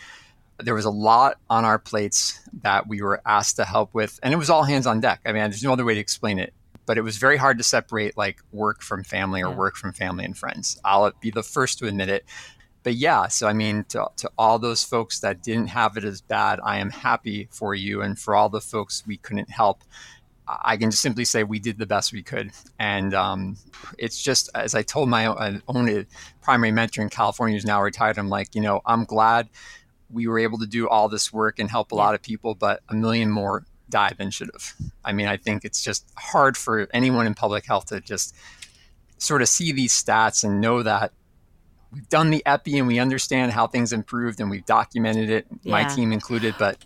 there 0.65 0.75
was 0.75 0.85
a 0.85 0.91
lot 0.91 1.37
on 1.49 1.65
our 1.65 1.79
plates 1.79 2.39
that 2.61 2.87
we 2.87 3.01
were 3.01 3.21
asked 3.25 3.55
to 3.57 3.65
help 3.65 3.93
with, 3.93 4.19
and 4.23 4.33
it 4.33 4.37
was 4.37 4.49
all 4.49 4.63
hands 4.63 4.87
on 4.87 4.99
deck. 4.99 5.21
I 5.25 5.31
mean, 5.31 5.41
there's 5.41 5.63
no 5.63 5.73
other 5.73 5.85
way 5.85 5.93
to 5.93 5.99
explain 5.99 6.39
it. 6.39 6.53
But 6.87 6.97
it 6.97 7.01
was 7.01 7.17
very 7.17 7.37
hard 7.37 7.57
to 7.59 7.63
separate 7.63 8.17
like 8.17 8.41
work 8.51 8.81
from 8.81 9.03
family 9.03 9.41
or 9.41 9.51
yeah. 9.51 9.55
work 9.55 9.75
from 9.75 9.93
family 9.93 10.25
and 10.25 10.35
friends. 10.35 10.79
I'll 10.83 11.11
be 11.21 11.29
the 11.29 11.43
first 11.43 11.77
to 11.79 11.87
admit 11.87 12.09
it. 12.09 12.25
But 12.83 12.95
yeah, 12.95 13.27
so 13.27 13.47
I 13.47 13.53
mean, 13.53 13.85
to, 13.89 14.07
to 14.17 14.31
all 14.37 14.57
those 14.57 14.83
folks 14.83 15.19
that 15.19 15.43
didn't 15.43 15.67
have 15.67 15.95
it 15.95 16.03
as 16.03 16.21
bad, 16.21 16.59
I 16.63 16.79
am 16.79 16.89
happy 16.89 17.47
for 17.51 17.75
you. 17.75 18.01
And 18.01 18.17
for 18.17 18.35
all 18.35 18.49
the 18.49 18.59
folks 18.59 19.03
we 19.05 19.17
couldn't 19.17 19.51
help, 19.51 19.83
I 20.47 20.75
can 20.75 20.89
just 20.89 21.03
simply 21.03 21.23
say 21.23 21.43
we 21.43 21.59
did 21.59 21.77
the 21.77 21.85
best 21.85 22.11
we 22.11 22.23
could. 22.23 22.51
And 22.79 23.13
um, 23.13 23.57
it's 23.97 24.21
just, 24.21 24.49
as 24.55 24.73
I 24.73 24.81
told 24.81 25.07
my 25.07 25.27
own, 25.27 25.61
own 25.67 26.07
primary 26.41 26.71
mentor 26.71 27.03
in 27.03 27.09
California 27.09 27.55
who's 27.55 27.65
now 27.65 27.81
retired, 27.81 28.17
I'm 28.17 28.29
like, 28.29 28.55
you 28.55 28.61
know, 28.61 28.81
I'm 28.85 29.05
glad 29.05 29.49
we 30.11 30.27
were 30.27 30.39
able 30.39 30.59
to 30.59 30.65
do 30.65 30.87
all 30.87 31.09
this 31.09 31.31
work 31.31 31.59
and 31.59 31.69
help 31.69 31.91
a 31.91 31.95
lot 31.95 32.15
of 32.15 32.21
people, 32.21 32.55
but 32.55 32.81
a 32.89 32.93
million 32.93 33.29
more 33.29 33.65
died 33.89 34.15
than 34.17 34.31
should 34.31 34.49
have. 34.53 34.73
I 35.03 35.13
mean, 35.13 35.27
I 35.27 35.37
think 35.37 35.65
it's 35.65 35.83
just 35.83 36.05
hard 36.17 36.57
for 36.57 36.87
anyone 36.93 37.27
in 37.27 37.33
public 37.33 37.65
health 37.65 37.87
to 37.87 37.99
just 37.99 38.35
sort 39.17 39.41
of 39.41 39.47
see 39.47 39.71
these 39.71 39.93
stats 39.93 40.43
and 40.43 40.59
know 40.61 40.81
that 40.81 41.11
we've 41.93 42.09
done 42.09 42.29
the 42.29 42.41
epi 42.45 42.79
and 42.79 42.87
we 42.87 42.99
understand 42.99 43.51
how 43.51 43.67
things 43.67 43.93
improved 43.93 44.39
and 44.39 44.49
we've 44.49 44.65
documented 44.65 45.29
it, 45.29 45.45
yeah. 45.63 45.71
my 45.71 45.83
team 45.83 46.11
included, 46.11 46.55
but 46.57 46.77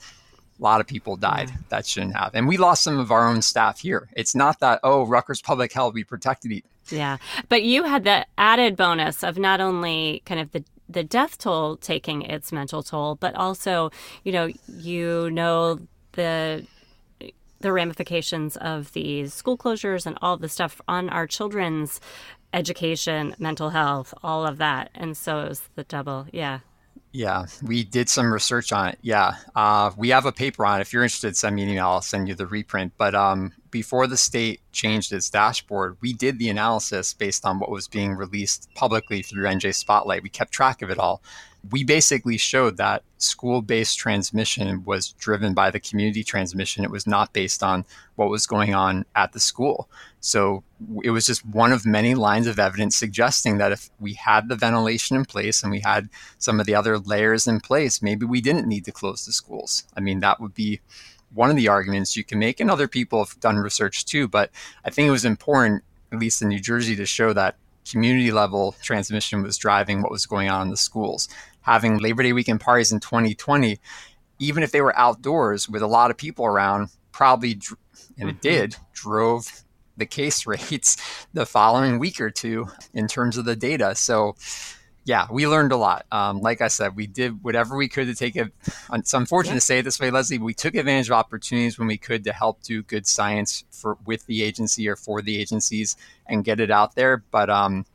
a 0.60 0.64
lot 0.64 0.82
of 0.82 0.88
people 0.88 1.16
died 1.16 1.50
yeah. 1.50 1.58
that 1.70 1.86
shouldn't 1.86 2.16
have. 2.16 2.32
And 2.34 2.48
we 2.48 2.58
lost 2.58 2.84
some 2.84 2.98
of 2.98 3.12
our 3.12 3.28
own 3.28 3.42
staff 3.42 3.80
here. 3.80 4.10
It's 4.14 4.36
not 4.36 4.60
that, 4.60 4.80
oh, 4.84 5.06
Rutgers 5.06 5.42
Public 5.42 5.72
Health, 5.72 5.94
we 5.94 6.04
protected 6.04 6.52
it. 6.52 6.66
Yeah. 6.90 7.18
But 7.50 7.64
you 7.64 7.84
had 7.84 8.04
the 8.04 8.26
added 8.38 8.76
bonus 8.76 9.24
of 9.24 9.38
not 9.38 9.62
only 9.62 10.22
kind 10.26 10.40
of 10.40 10.52
the 10.52 10.64
the 10.88 11.04
death 11.04 11.38
toll 11.38 11.78
taking 11.78 12.22
its 12.22 12.52
mental 12.52 12.84
toll, 12.84 13.16
but 13.16 13.36
also, 13.36 13.92
you 14.24 14.32
know, 14.32 14.50
you 14.68 15.30
know 15.32 15.80
the 16.14 16.66
the 17.62 17.72
ramifications 17.72 18.58
of 18.58 18.92
these 18.94 19.34
school 19.34 19.58
closures 19.58 20.06
and 20.06 20.18
all 20.22 20.38
the 20.38 20.50
stuff 20.50 20.82
on 20.88 21.10
our 21.10 21.26
children's 21.26 22.00
education, 22.54 23.36
mental 23.40 23.72
health, 23.72 24.14
all 24.22 24.46
of 24.46 24.58
that. 24.58 24.92
And 24.94 25.18
so 25.18 25.40
it 25.40 25.50
was 25.50 25.62
the 25.76 25.84
double, 25.84 26.28
yeah. 26.32 26.60
Yeah, 27.16 27.46
we 27.64 27.86
did 27.86 28.10
some 28.10 28.34
research 28.34 28.74
on 28.74 28.90
it. 28.90 29.00
Yeah, 29.02 29.36
uh, 29.56 29.92
we 29.96 30.10
have 30.10 30.26
a 30.26 30.34
paper 30.34 30.66
on 30.66 30.80
it. 30.80 30.82
If 30.82 30.92
you're 30.92 31.04
interested, 31.04 31.38
send 31.38 31.56
me 31.56 31.64
an 31.64 31.70
email. 31.70 31.88
I'll 31.88 32.02
send 32.02 32.28
you 32.28 32.36
the 32.36 32.46
reprint. 32.46 32.92
But 32.98 33.16
um, 33.16 33.54
before 33.72 34.06
the 34.06 34.18
state 34.18 34.60
changed 34.74 35.14
its 35.14 35.30
dashboard, 35.30 35.96
we 36.02 36.12
did 36.12 36.40
the 36.40 36.50
analysis 36.50 37.14
based 37.14 37.46
on 37.46 37.58
what 37.58 37.72
was 37.72 37.88
being 37.88 38.16
released 38.16 38.68
publicly 38.76 39.22
through 39.22 39.46
NJ 39.46 39.74
Spotlight. 39.74 40.24
We 40.24 40.30
kept 40.30 40.52
track 40.52 40.82
of 40.82 40.90
it 40.90 41.00
all 41.00 41.22
we 41.72 41.84
basically 41.84 42.38
showed 42.38 42.78
that 42.78 43.04
school 43.18 43.62
based 43.62 43.98
transmission 43.98 44.84
was 44.86 45.14
driven 45.14 45.54
by 45.54 45.72
the 45.72 45.80
community 45.80 46.24
transmission. 46.24 46.84
It 46.84 46.92
was 46.92 47.08
not 47.08 47.34
based 47.34 47.64
on 47.64 47.86
what 48.16 48.30
was 48.30 48.46
going 48.46 48.74
on 48.74 49.06
at 49.16 49.34
the 49.34 49.40
school. 49.40 49.90
So 50.20 50.64
it 51.04 51.12
was 51.12 51.26
just 51.26 51.46
one 51.46 51.72
of 51.72 51.86
many 51.86 52.14
lines 52.14 52.48
of 52.48 52.60
evidence 52.60 52.96
suggesting 52.96 53.58
that 53.58 53.72
if 53.72 53.90
we 54.00 54.14
had 54.14 54.50
the 54.50 54.56
ventilation 54.56 55.16
in 55.16 55.26
place 55.26 55.64
and 55.64 55.72
we 55.72 55.80
had 55.80 56.10
some 56.38 56.60
of 56.60 56.66
the 56.66 56.76
other 56.76 57.00
layers 57.00 57.48
in 57.48 57.60
place, 57.60 58.02
maybe 58.02 58.26
we 58.26 58.42
didn't 58.42 58.68
need 58.68 58.86
to 58.86 58.92
close 58.92 59.26
the 59.26 59.32
schools. 59.32 59.86
I 59.96 60.02
mean, 60.02 60.20
that 60.20 60.40
would 60.40 60.54
be 60.54 60.82
one 61.34 61.50
of 61.50 61.56
the 61.56 61.68
arguments 61.68 62.16
you 62.16 62.24
can 62.24 62.40
make, 62.40 62.60
and 62.60 62.72
other 62.72 62.88
people 62.88 63.24
have 63.24 63.40
done 63.40 63.58
research 63.58 64.06
too. 64.06 64.28
But 64.28 64.52
I 64.84 64.90
think 64.90 65.08
it 65.08 65.12
was 65.12 65.26
important, 65.26 65.84
at 66.12 66.20
least 66.20 66.42
in 66.42 66.50
New 66.50 66.60
Jersey, 66.60 66.96
to 66.96 67.06
show 67.06 67.34
that 67.34 67.56
community 67.90 68.32
level 68.32 68.76
transmission 68.82 69.44
was 69.44 69.58
driving 69.58 70.02
what 70.02 70.12
was 70.12 70.26
going 70.26 70.50
on 70.50 70.64
in 70.64 70.70
the 70.72 70.78
schools. 70.78 71.30
Having 71.66 71.98
Labor 71.98 72.24
Day 72.24 72.32
weekend 72.32 72.62
parties 72.62 72.92
in 72.92 73.00
2020, 73.00 73.80
even 74.40 74.64
if 74.64 74.72
they 74.72 74.82
were 74.82 74.98
outdoors 74.98 75.68
with 75.68 75.82
a 75.82 75.88
lot 75.88 76.12
of 76.12 76.18
people 76.18 76.46
around, 76.46 76.90
probably, 77.12 77.60
and 78.20 78.30
it 78.30 78.34
mm-hmm. 78.34 78.40
did, 78.40 78.76
drove 78.94 79.64
the 79.98 80.06
case 80.06 80.46
rates 80.48 81.26
the 81.34 81.46
following 81.46 82.00
week 82.00 82.22
or 82.22 82.30
two 82.30 82.68
in 82.94 83.08
terms 83.08 83.38
of 83.38 83.46
the 83.46 83.56
data. 83.56 83.96
So, 83.96 84.36
yeah, 85.06 85.28
we 85.32 85.48
learned 85.48 85.72
a 85.72 85.78
lot. 85.78 86.06
Um, 86.12 86.42
like 86.42 86.62
I 86.62 86.68
said, 86.68 86.96
we 86.96 87.06
did 87.06 87.44
whatever 87.44 87.78
we 87.78 87.88
could 87.88 88.08
to 88.08 88.16
take 88.16 88.36
it. 88.36 88.52
It's 88.92 89.14
unfortunate 89.14 89.54
yeah. 89.54 89.58
to 89.58 89.62
say 89.62 89.80
it 89.80 89.84
this 89.84 90.00
way, 90.00 90.10
Leslie. 90.10 90.40
We 90.40 90.56
took 90.56 90.74
advantage 90.74 91.10
of 91.10 91.14
opportunities 91.14 91.78
when 91.78 91.88
we 91.88 91.98
could 91.98 92.24
to 92.24 92.34
help 92.34 92.64
do 92.64 92.82
good 92.82 93.06
science 93.06 93.64
for 93.70 93.98
with 94.06 94.26
the 94.26 94.42
agency 94.42 94.90
or 94.90 94.96
for 94.96 95.22
the 95.22 95.40
agencies 95.40 95.96
and 96.26 96.44
get 96.44 96.60
it 96.60 96.72
out 96.72 96.96
there. 96.96 97.24
But 97.30 97.52
um, 97.52 97.86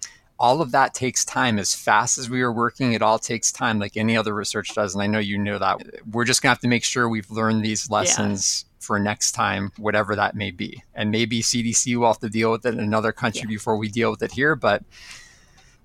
all 0.41 0.63
of 0.63 0.73
that 0.73 0.95
takes 0.95 1.25
time. 1.25 1.59
As 1.59 1.75
fast 1.75 2.17
as 2.17 2.31
we 2.31 2.41
are 2.41 2.51
working, 2.51 2.95
it 2.95 3.03
all 3.03 3.19
takes 3.19 3.53
time, 3.53 3.79
like 3.79 3.97
any 3.97 4.17
other 4.17 4.35
research 4.35 4.75
does. 4.75 4.95
And 4.95 5.03
I 5.03 5.07
know 5.07 5.19
you 5.19 5.37
know 5.39 5.59
that. 5.59 5.79
We're 6.11 6.25
just 6.25 6.41
gonna 6.41 6.53
have 6.53 6.61
to 6.61 6.69
make 6.69 6.83
sure 6.83 7.09
we've 7.09 7.31
learned 7.31 7.63
these 7.63 7.91
lessons. 7.91 8.65
Yeah 8.65 8.67
for 8.81 8.99
next 8.99 9.33
time, 9.33 9.71
whatever 9.77 10.17
that 10.17 10.35
may 10.35 10.51
be. 10.51 10.83
And 10.95 11.11
maybe 11.11 11.43
CDC 11.43 11.95
will 11.97 12.07
have 12.07 12.19
to 12.21 12.31
deal 12.31 12.51
with 12.51 12.65
it 12.65 12.73
in 12.73 12.81
another 12.81 13.13
country 13.13 13.43
yeah. 13.43 13.49
before 13.49 13.77
we 13.77 13.91
deal 13.91 14.11
with 14.11 14.23
it 14.23 14.33
here. 14.33 14.57
But 14.57 14.83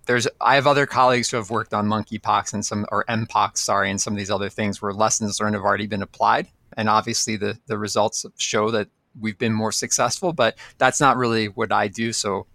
there's 0.05 0.27
I 0.39 0.55
have 0.55 0.65
other 0.65 0.85
colleagues 0.85 1.29
who 1.29 1.37
have 1.37 1.49
worked 1.49 1.73
on 1.73 1.87
monkeypox 1.87 2.53
and 2.53 2.65
some 2.65 2.85
or 2.91 3.03
mpox, 3.09 3.57
sorry, 3.57 3.91
and 3.91 3.99
some 3.99 4.13
of 4.13 4.17
these 4.17 4.31
other 4.31 4.49
things 4.49 4.81
where 4.81 4.93
lessons 4.93 5.39
learned 5.41 5.55
have 5.55 5.65
already 5.65 5.87
been 5.87 6.01
applied. 6.01 6.47
And 6.77 6.89
obviously 6.89 7.35
the 7.35 7.59
the 7.67 7.77
results 7.77 8.25
show 8.37 8.71
that 8.71 8.87
we've 9.19 9.37
been 9.37 9.53
more 9.53 9.71
successful, 9.71 10.33
but 10.33 10.57
that's 10.77 11.01
not 11.01 11.17
really 11.17 11.47
what 11.47 11.71
I 11.71 11.87
do. 11.87 12.13
So 12.13 12.47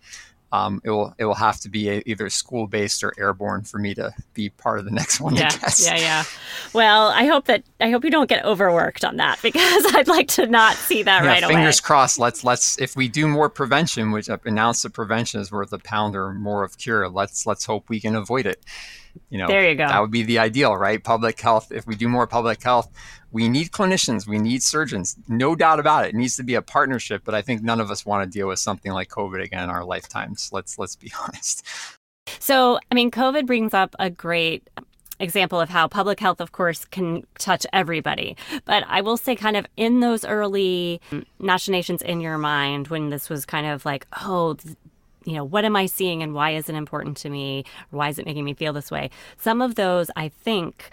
um, 0.53 0.81
it 0.85 0.91
will 0.91 1.15
it 1.19 1.25
will 1.25 1.35
have 1.35 1.61
to 1.61 1.69
be 1.69 1.89
a, 1.89 2.03
either 2.07 2.29
school 2.29 2.67
based 2.67 3.05
or 3.05 3.13
airborne 3.19 3.63
for 3.63 3.79
me 3.79 3.95
to 3.95 4.13
be 4.35 4.49
part 4.51 4.81
of 4.81 4.85
the 4.85 4.91
next 4.91 5.21
one. 5.21 5.37
Yeah, 5.37 5.51
yeah, 5.79 5.97
yeah. 5.97 6.25
Well, 6.73 7.09
I 7.09 7.27
hope 7.27 7.45
that 7.45 7.63
I 7.81 7.91
hope 7.91 8.05
you 8.05 8.11
don't 8.11 8.29
get 8.29 8.45
overworked 8.45 9.05
on 9.05 9.17
that 9.17 9.41
because 9.43 9.95
I'd 9.95 10.09
like 10.09 10.29
to 10.29 10.47
not 10.47 10.75
see 10.75 11.05
that 11.05 11.23
yeah, 11.23 11.29
right 11.29 11.35
fingers 11.35 11.51
away. 11.51 11.61
Fingers 11.61 11.81
crossed. 11.81 12.19
Let's 12.19 12.43
let's 12.43 12.81
if 12.81 12.97
we 12.97 13.07
do 13.07 13.29
more 13.29 13.49
prevention, 13.49 14.11
which 14.11 14.29
I've 14.29 14.45
announced 14.45 14.83
that 14.83 14.93
prevention 14.93 15.41
is 15.41 15.53
worth 15.53 15.73
a 15.73 15.79
pound 15.79 16.17
or 16.17 16.33
more 16.33 16.65
of 16.65 16.77
cure. 16.79 17.09
Let's 17.09 17.47
let's 17.47 17.65
hope 17.65 17.89
we 17.89 18.01
can 18.01 18.17
avoid 18.17 18.47
it. 18.47 18.65
You 19.29 19.39
know, 19.39 19.47
there 19.47 19.69
you 19.69 19.77
go. 19.77 19.87
That 19.87 20.01
would 20.01 20.11
be 20.11 20.23
the 20.23 20.39
ideal, 20.39 20.77
right? 20.77 21.03
Public 21.03 21.41
health. 21.41 21.73
If 21.73 21.87
we 21.87 21.97
do 21.97 22.09
more 22.09 22.27
public 22.27 22.63
health, 22.63 22.89
we 23.33 23.49
need 23.49 23.71
clinicians, 23.71 24.27
we 24.27 24.39
need 24.39 24.63
surgeons, 24.63 25.17
no 25.29 25.55
doubt 25.55 25.81
about 25.81 26.05
it. 26.05 26.09
It 26.09 26.17
needs 26.17 26.37
to 26.37 26.43
be 26.43 26.55
a 26.55 26.63
partnership, 26.63 27.23
but 27.25 27.35
I 27.35 27.43
think 27.43 27.63
none 27.63 27.81
of 27.81 27.91
us 27.91 28.05
want 28.05 28.31
to 28.31 28.39
deal 28.39 28.49
with 28.49 28.59
something 28.59 28.93
like 28.93 29.09
COVID 29.09 29.43
again 29.43 29.65
in 29.65 29.71
our 29.71 29.85
lifetimes. 29.85 30.51
Let's 30.53 30.79
let's 30.79 30.97
be 30.97 31.13
honest. 31.23 31.67
So, 32.39 32.79
I 32.91 32.95
mean, 32.95 33.11
COVID 33.11 33.47
brings 33.47 33.75
up 33.75 33.95
a 33.99 34.09
great 34.11 34.69
example 35.19 35.61
of 35.61 35.69
how 35.69 35.87
public 35.87 36.19
health, 36.19 36.41
of 36.41 36.53
course, 36.53 36.85
can 36.87 37.27
touch 37.39 37.67
everybody. 37.73 38.37
But 38.65 38.85
I 38.89 39.01
will 39.01 39.17
say, 39.17 39.37
kind 39.37 39.57
of 39.57 39.67
in 39.77 40.01
those 40.01 40.25
early 40.25 41.01
machinations 41.39 42.03
in 42.03 42.21
your 42.21 42.39
mind, 42.39 42.89
when 42.89 43.11
this 43.11 43.29
was 43.29 43.45
kind 43.45 43.67
of 43.67 43.85
like, 43.85 44.07
oh, 44.23 44.57
you 45.25 45.35
know, 45.35 45.45
what 45.45 45.65
am 45.65 45.77
I 45.77 45.87
seeing 45.87 46.23
and 46.23 46.35
why 46.35 46.53
is 46.53 46.69
it 46.69 46.75
important 46.75 47.17
to 47.19 47.31
me? 47.31 47.65
Why 47.91 48.09
is 48.09 48.19
it 48.19 48.27
making 48.27 48.45
me 48.45 48.55
feel 48.55 48.73
this 48.73 48.91
way? 48.91 49.11
Some 49.37 49.61
of 49.61 49.75
those, 49.75 50.11
I 50.17 50.29
think, 50.29 50.91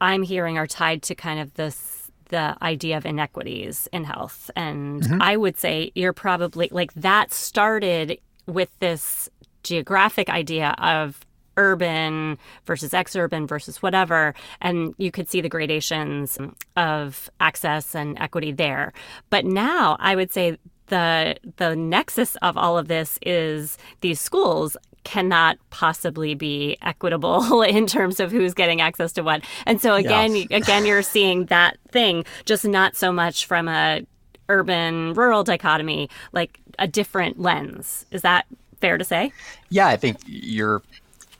I'm 0.00 0.22
hearing 0.22 0.58
are 0.58 0.66
tied 0.66 1.02
to 1.04 1.14
kind 1.14 1.40
of 1.40 1.54
this 1.54 2.10
the 2.28 2.56
idea 2.62 2.96
of 2.96 3.06
inequities 3.06 3.88
in 3.92 4.04
health. 4.04 4.50
And 4.56 5.02
mm-hmm. 5.02 5.22
I 5.22 5.36
would 5.36 5.58
say 5.58 5.92
you're 5.94 6.12
probably 6.12 6.68
like 6.72 6.92
that 6.94 7.32
started 7.32 8.18
with 8.46 8.68
this 8.80 9.28
geographic 9.62 10.28
idea 10.28 10.74
of 10.78 11.24
urban 11.56 12.38
versus 12.66 12.92
exurban 12.92 13.48
versus 13.48 13.82
whatever 13.82 14.34
and 14.60 14.94
you 14.98 15.10
could 15.10 15.28
see 15.28 15.40
the 15.40 15.48
gradations 15.48 16.38
of 16.76 17.30
access 17.40 17.94
and 17.94 18.18
equity 18.20 18.52
there 18.52 18.92
but 19.30 19.44
now 19.44 19.96
i 19.98 20.14
would 20.14 20.30
say 20.30 20.58
the 20.88 21.34
the 21.56 21.74
nexus 21.74 22.36
of 22.36 22.58
all 22.58 22.76
of 22.76 22.88
this 22.88 23.18
is 23.22 23.78
these 24.02 24.20
schools 24.20 24.76
cannot 25.06 25.56
possibly 25.70 26.34
be 26.34 26.76
equitable 26.82 27.62
in 27.78 27.86
terms 27.86 28.18
of 28.18 28.32
who's 28.32 28.52
getting 28.52 28.80
access 28.80 29.12
to 29.12 29.22
what. 29.22 29.42
And 29.64 29.80
so 29.80 29.94
again, 29.94 30.34
yes. 30.34 30.48
again, 30.50 30.84
you're 30.84 31.02
seeing 31.02 31.46
that 31.46 31.78
thing, 31.88 32.24
just 32.44 32.64
not 32.64 32.96
so 32.96 33.12
much 33.12 33.46
from 33.46 33.68
a 33.68 34.04
urban 34.48 35.14
rural 35.14 35.44
dichotomy, 35.44 36.10
like 36.32 36.58
a 36.80 36.88
different 36.88 37.40
lens. 37.40 38.04
Is 38.10 38.22
that 38.22 38.46
fair 38.80 38.98
to 38.98 39.04
say? 39.04 39.32
Yeah, 39.70 39.86
I 39.86 39.96
think 39.96 40.18
you're 40.26 40.82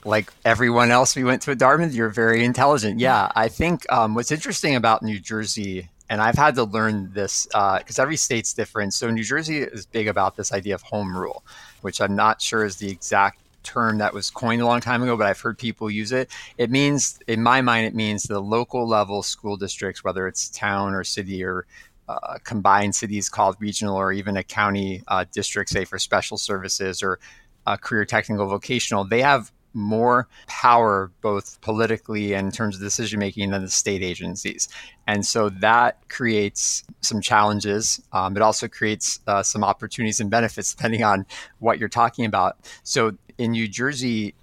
like 0.05 0.33
everyone 0.45 0.93
else 0.93 1.17
we 1.17 1.25
went 1.25 1.43
to 1.43 1.51
a 1.51 1.57
Dartmouth, 1.57 1.93
you're 1.93 2.09
very 2.09 2.45
intelligent. 2.45 3.01
Yeah, 3.01 3.33
I 3.35 3.49
think 3.49 3.85
um, 3.93 4.15
what's 4.15 4.31
interesting 4.31 4.77
about 4.77 5.03
New 5.03 5.19
Jersey, 5.19 5.89
and 6.09 6.21
I've 6.21 6.37
had 6.37 6.55
to 6.55 6.63
learn 6.63 7.13
this 7.13 7.47
because 7.47 7.99
uh, 7.99 8.03
every 8.03 8.17
state's 8.17 8.55
different. 8.55 8.95
So 8.95 9.11
New 9.11 9.25
Jersey 9.25 9.59
is 9.59 9.87
big 9.87 10.07
about 10.07 10.37
this 10.37 10.53
idea 10.53 10.77
of 10.77 10.83
home 10.83 11.17
rule, 11.17 11.43
which 11.81 12.01
I'm 12.01 12.15
not 12.15 12.41
sure 12.41 12.65
is 12.65 12.77
the 12.77 12.89
exact 12.89 13.41
term 13.67 13.99
that 13.99 14.15
was 14.15 14.31
coined 14.31 14.63
a 14.63 14.67
long 14.67 14.81
time 14.81 15.03
ago, 15.03 15.17
but 15.17 15.27
I've 15.27 15.41
heard 15.41 15.59
people 15.59 15.91
use 15.91 16.13
it. 16.13 16.31
It 16.57 16.71
means, 16.71 17.19
in 17.27 17.43
my 17.43 17.61
mind, 17.61 17.87
it 17.87 17.95
means 17.95 18.23
the 18.23 18.41
local 18.41 18.87
level 18.87 19.23
school 19.23 19.57
districts, 19.57 20.05
whether 20.05 20.29
it's 20.29 20.49
town 20.49 20.95
or 20.95 21.05
city 21.05 21.45
or 21.45 21.67
uh, 22.09 22.39
combined 22.45 22.95
cities 22.95 23.29
called 23.29 23.57
regional 23.59 23.97
or 23.97 24.13
even 24.13 24.37
a 24.37 24.45
county 24.45 25.03
uh, 25.09 25.25
district, 25.33 25.71
say 25.71 25.85
for 25.85 25.99
special 25.99 26.39
services 26.39 27.03
or 27.03 27.19
uh, 27.67 27.77
career 27.77 28.05
technical 28.05 28.47
vocational, 28.47 29.05
they 29.05 29.23
have 29.23 29.51
more 29.77 30.27
power 30.47 31.11
both 31.21 31.61
politically 31.61 32.35
and 32.35 32.47
in 32.47 32.53
terms 32.53 32.77
of 32.77 32.81
decision 32.81 33.19
making 33.19 33.51
than 33.51 33.63
the 33.63 33.71
state 33.71 34.03
agencies. 34.03 34.69
And 35.07 35.25
so 35.25 35.51
that 35.51 36.09
creates 36.09 36.83
some 37.03 37.21
challenges. 37.21 38.03
Um, 38.13 38.37
it 38.37 38.43
also 38.43 38.69
creates 38.69 39.21
uh, 39.27 39.43
some 39.43 39.63
opportunities 39.63 40.19
and 40.19 40.31
benefits 40.31 40.75
depending 40.75 41.05
on 41.05 41.27
what 41.59 41.79
you're 41.79 41.91
talking 41.91 42.25
about. 42.25 42.57
So 42.85 43.13
in 43.39 43.53
New 43.53 43.69
Jersey, 43.69 44.35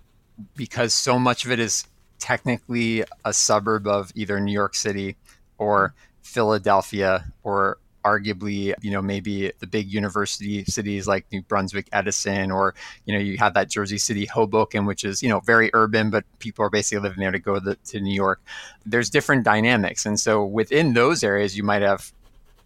because 0.56 0.94
so 0.94 1.20
much 1.20 1.46
of 1.46 1.52
it 1.52 1.60
is 1.60 1.86
technically 2.20 3.04
a 3.26 3.34
suburb 3.34 3.88
of 3.88 4.12
either 4.16 4.40
New 4.40 4.54
York 4.54 4.76
City 4.76 5.18
or 5.58 5.94
Philadelphia 6.22 7.26
or 7.44 7.78
arguably, 8.06 8.74
you 8.82 8.92
know, 8.92 9.02
maybe 9.02 9.52
the 9.60 9.68
big 9.68 9.92
university 9.92 10.66
cities 10.66 11.08
like 11.08 11.26
New 11.32 11.42
Brunswick, 11.42 11.88
Edison, 11.94 12.52
or, 12.52 12.76
you 13.06 13.14
know, 13.14 13.20
you 13.20 13.38
have 13.38 13.54
that 13.54 13.70
Jersey 13.70 13.98
City, 13.98 14.26
Hoboken, 14.26 14.86
which 14.86 15.06
is, 15.06 15.24
you 15.24 15.30
know, 15.30 15.40
very 15.40 15.70
urban, 15.74 16.10
but 16.10 16.26
people 16.40 16.66
are 16.66 16.70
basically 16.70 17.02
living 17.02 17.20
there 17.20 17.32
to 17.32 17.40
go 17.40 17.60
to, 17.60 17.76
to 17.76 18.02
New 18.02 18.14
York. 18.14 18.42
There's 18.86 19.10
different 19.10 19.46
dynamics. 19.46 20.06
And 20.06 20.20
so 20.20 20.44
within 20.44 20.94
those 20.94 21.24
areas, 21.24 21.56
you 21.56 21.64
might 21.64 21.82
have 21.82 22.12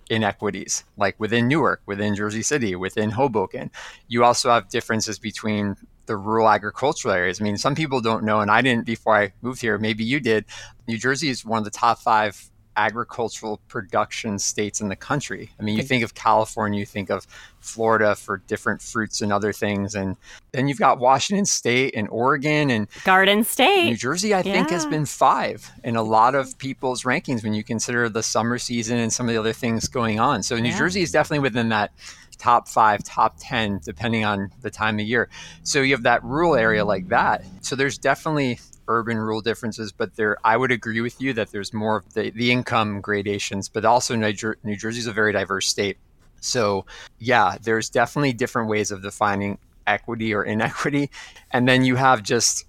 inequities, 0.10 0.84
like 0.98 1.20
within 1.20 1.48
Newark, 1.48 1.82
within 1.86 2.16
Jersey 2.16 2.42
City, 2.42 2.76
within 2.76 3.12
Hoboken. 3.12 3.70
You 4.08 4.24
also 4.24 4.50
have 4.50 4.70
differences 4.70 5.20
between 5.20 5.76
the 6.08 6.18
rural 6.18 6.50
agricultural 6.50 7.14
areas. 7.14 7.40
I 7.40 7.44
mean, 7.44 7.58
some 7.58 7.76
people 7.76 8.02
don't 8.02 8.24
know, 8.24 8.40
and 8.40 8.50
I 8.50 8.62
didn't 8.62 8.86
before 8.86 9.16
I 9.16 9.34
moved 9.42 9.62
here. 9.62 9.78
Maybe 9.78 10.04
you 10.04 10.20
did. 10.20 10.46
New 10.88 10.98
Jersey 10.98 11.30
is 11.30 11.46
one 11.46 11.60
of 11.60 11.66
the 11.66 11.72
top 11.72 12.00
five 12.00 12.50
agricultural 12.78 13.60
production 13.68 14.38
states 14.38 14.80
in 14.80 14.88
the 14.88 14.96
country. 14.96 15.52
I 15.60 15.64
mean, 15.64 15.76
you 15.78 15.84
think 15.84 16.04
of 16.04 16.14
California, 16.14 16.80
you 16.80 16.86
think 16.86 17.10
of 17.10 17.26
Florida 17.60 18.16
for 18.16 18.38
different 18.38 18.84
fruits 18.84 19.22
and 19.22 19.34
other 19.34 19.52
things. 19.52 19.96
And 19.96 20.16
then 20.52 20.68
you've 20.68 20.78
got 20.78 21.00
Washington 21.00 21.46
State 21.46 21.96
and 21.98 22.08
Oregon 22.10 22.70
and 22.70 22.88
Garden 23.04 23.44
State. 23.44 23.86
New 23.86 23.98
Jersey, 23.98 24.34
I 24.34 24.42
yeah. 24.42 24.54
think, 24.54 24.70
has 24.70 24.86
been 24.86 25.08
five 25.08 25.70
in 25.84 25.96
a 25.96 26.04
lot 26.04 26.36
of 26.36 26.56
people's 26.60 27.04
rankings 27.04 27.44
when 27.44 27.56
you 27.56 27.64
consider 27.64 28.08
the 28.10 28.24
summer 28.24 28.60
season 28.60 29.00
and 29.00 29.12
some 29.12 29.28
of 29.28 29.34
the 29.34 29.40
other 29.40 29.54
things 29.54 29.88
going 29.88 30.20
on. 30.20 30.44
So 30.44 30.56
New 30.58 30.70
yeah. 30.70 30.78
Jersey 30.78 31.02
is 31.02 31.12
definitely 31.12 31.40
within 31.40 31.70
that 31.70 31.92
top 32.38 32.68
five, 32.68 33.04
top 33.04 33.36
10, 33.40 33.82
depending 33.84 34.26
on 34.26 34.52
the 34.62 34.70
time 34.70 35.00
of 35.00 35.06
year. 35.06 35.30
So 35.64 35.82
you 35.82 35.94
have 35.94 36.04
that 36.04 36.24
rural 36.24 36.56
area 36.56 36.86
like 36.86 37.10
that. 37.10 37.44
So 37.62 37.76
there's 37.76 37.98
definitely 37.98 38.60
urban 38.88 39.18
rural 39.18 39.42
differences, 39.42 39.92
but 39.92 40.16
there, 40.16 40.38
I 40.44 40.56
would 40.58 40.72
agree 40.72 41.02
with 41.02 41.20
you 41.20 41.34
that 41.34 41.52
there's 41.52 41.74
more 41.74 41.98
of 41.98 42.14
the, 42.14 42.30
the 42.32 42.52
income 42.52 43.02
gradations, 43.02 43.70
but 43.70 43.86
also 43.86 44.16
New, 44.16 44.34
Jer- 44.34 44.58
New 44.64 44.76
Jersey 44.76 45.00
is 45.00 45.08
a 45.08 45.14
very 45.14 45.34
diverse 45.34 45.68
state. 45.68 45.98
So 46.40 46.86
yeah, 47.20 47.58
there's 47.62 47.90
definitely 47.90 48.34
different 48.34 48.70
ways 48.70 48.92
of 48.92 49.02
defining 49.02 49.58
equity 49.86 50.34
or 50.34 50.44
inequity. 50.44 51.10
And 51.52 51.68
then 51.68 51.84
you 51.84 51.96
have 51.96 52.24
just 52.24 52.66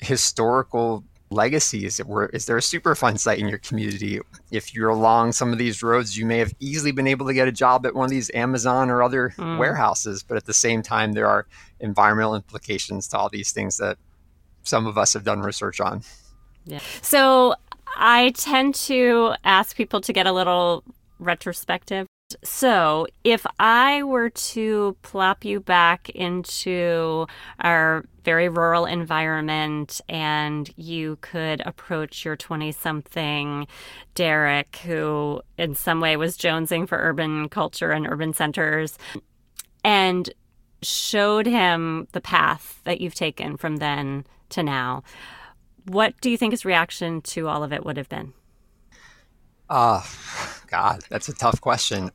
historical 0.00 1.04
legacies 1.30 2.00
Were, 2.04 2.26
is 2.26 2.46
there 2.46 2.56
a 2.56 2.60
superfund 2.60 3.20
site 3.20 3.38
in 3.38 3.48
your 3.48 3.58
community? 3.58 4.20
If 4.50 4.74
you're 4.74 4.88
along 4.90 5.32
some 5.32 5.52
of 5.52 5.58
these 5.58 5.82
roads 5.82 6.16
you 6.16 6.26
may 6.26 6.38
have 6.38 6.52
easily 6.58 6.92
been 6.92 7.06
able 7.06 7.26
to 7.26 7.34
get 7.34 7.48
a 7.48 7.52
job 7.52 7.86
at 7.86 7.94
one 7.94 8.04
of 8.04 8.10
these 8.10 8.30
amazon 8.34 8.90
or 8.90 9.02
other 9.02 9.32
mm. 9.36 9.58
warehouses 9.58 10.22
but 10.22 10.36
at 10.36 10.46
the 10.46 10.54
same 10.54 10.82
time 10.82 11.12
there 11.12 11.26
are 11.26 11.46
environmental 11.78 12.34
implications 12.34 13.06
to 13.08 13.18
all 13.18 13.28
these 13.28 13.52
things 13.52 13.76
that 13.76 13.96
some 14.62 14.86
of 14.86 14.98
us 14.98 15.14
have 15.14 15.24
done 15.24 15.40
research 15.40 15.80
on. 15.80 16.02
Yeah. 16.66 16.80
So 17.02 17.54
i 17.96 18.30
tend 18.36 18.74
to 18.76 19.34
ask 19.44 19.76
people 19.76 20.00
to 20.00 20.12
get 20.12 20.26
a 20.26 20.32
little 20.32 20.84
retrospective 21.18 22.06
So, 22.44 23.06
if 23.24 23.46
I 23.58 24.02
were 24.02 24.30
to 24.30 24.96
plop 25.02 25.44
you 25.44 25.60
back 25.60 26.10
into 26.10 27.26
our 27.60 28.04
very 28.24 28.48
rural 28.48 28.86
environment 28.86 30.00
and 30.08 30.70
you 30.76 31.18
could 31.20 31.62
approach 31.66 32.24
your 32.24 32.36
20 32.36 32.72
something 32.72 33.66
Derek, 34.14 34.76
who 34.84 35.40
in 35.58 35.74
some 35.74 36.00
way 36.00 36.16
was 36.16 36.36
jonesing 36.36 36.88
for 36.88 36.98
urban 36.98 37.48
culture 37.48 37.90
and 37.90 38.06
urban 38.06 38.32
centers, 38.32 38.98
and 39.84 40.30
showed 40.82 41.46
him 41.46 42.08
the 42.12 42.20
path 42.20 42.80
that 42.84 43.00
you've 43.00 43.14
taken 43.14 43.56
from 43.56 43.76
then 43.76 44.24
to 44.50 44.62
now, 44.62 45.02
what 45.86 46.14
do 46.20 46.30
you 46.30 46.36
think 46.36 46.52
his 46.52 46.64
reaction 46.64 47.20
to 47.22 47.48
all 47.48 47.62
of 47.62 47.72
it 47.72 47.84
would 47.84 47.96
have 47.96 48.08
been? 48.08 48.32
Uh, 49.70 50.02
God, 50.66 51.04
that's 51.08 51.28
a 51.28 51.32
tough 51.32 51.60
question. 51.60 52.10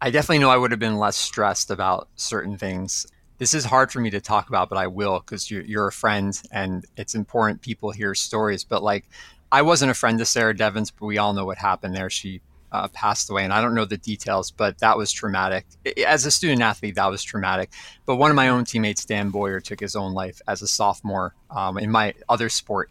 I 0.00 0.10
definitely 0.10 0.38
know 0.38 0.48
I 0.48 0.56
would 0.56 0.70
have 0.70 0.80
been 0.80 0.98
less 0.98 1.16
stressed 1.16 1.70
about 1.70 2.08
certain 2.16 2.56
things. 2.56 3.06
This 3.36 3.52
is 3.52 3.66
hard 3.66 3.92
for 3.92 4.00
me 4.00 4.08
to 4.10 4.20
talk 4.20 4.48
about, 4.48 4.70
but 4.70 4.78
I 4.78 4.86
will 4.86 5.20
because 5.20 5.50
you're, 5.50 5.62
you're 5.62 5.88
a 5.88 5.92
friend 5.92 6.40
and 6.50 6.86
it's 6.96 7.14
important 7.14 7.60
people 7.60 7.90
hear 7.90 8.14
stories. 8.14 8.64
But 8.64 8.82
like, 8.82 9.04
I 9.52 9.60
wasn't 9.60 9.90
a 9.90 9.94
friend 9.94 10.18
to 10.18 10.24
Sarah 10.24 10.56
Devens, 10.56 10.90
but 10.90 11.04
we 11.04 11.18
all 11.18 11.34
know 11.34 11.44
what 11.44 11.58
happened 11.58 11.94
there. 11.94 12.08
She 12.08 12.40
uh, 12.72 12.88
passed 12.88 13.30
away, 13.30 13.44
and 13.44 13.52
I 13.52 13.60
don't 13.60 13.74
know 13.74 13.84
the 13.84 13.98
details, 13.98 14.50
but 14.50 14.78
that 14.78 14.96
was 14.96 15.12
traumatic. 15.12 15.66
As 16.06 16.24
a 16.26 16.30
student 16.30 16.62
athlete, 16.62 16.94
that 16.96 17.10
was 17.10 17.22
traumatic. 17.22 17.70
But 18.06 18.16
one 18.16 18.30
of 18.30 18.36
my 18.36 18.48
own 18.48 18.64
teammates, 18.64 19.04
Dan 19.04 19.30
Boyer, 19.30 19.60
took 19.60 19.80
his 19.80 19.94
own 19.94 20.12
life 20.14 20.40
as 20.48 20.62
a 20.62 20.66
sophomore 20.66 21.34
um, 21.50 21.78
in 21.78 21.90
my 21.90 22.14
other 22.28 22.48
sport, 22.48 22.90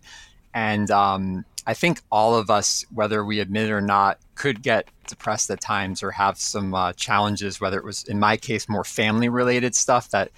and 0.53 0.89
um, 0.89 1.43
I 1.65 1.73
think 1.73 2.01
all 2.11 2.35
of 2.35 2.49
us, 2.49 2.85
whether 2.93 3.23
we 3.23 3.39
admit 3.39 3.69
it 3.69 3.71
or 3.71 3.81
not, 3.81 4.19
could 4.35 4.61
get 4.61 4.87
depressed 5.07 5.49
at 5.49 5.61
times 5.61 6.03
or 6.03 6.11
have 6.11 6.37
some 6.37 6.73
uh, 6.73 6.93
challenges, 6.93 7.61
whether 7.61 7.77
it 7.77 7.85
was, 7.85 8.03
in 8.03 8.19
my 8.19 8.37
case, 8.37 8.67
more 8.67 8.83
family 8.83 9.29
related 9.29 9.75
stuff 9.75 10.09
that 10.09 10.31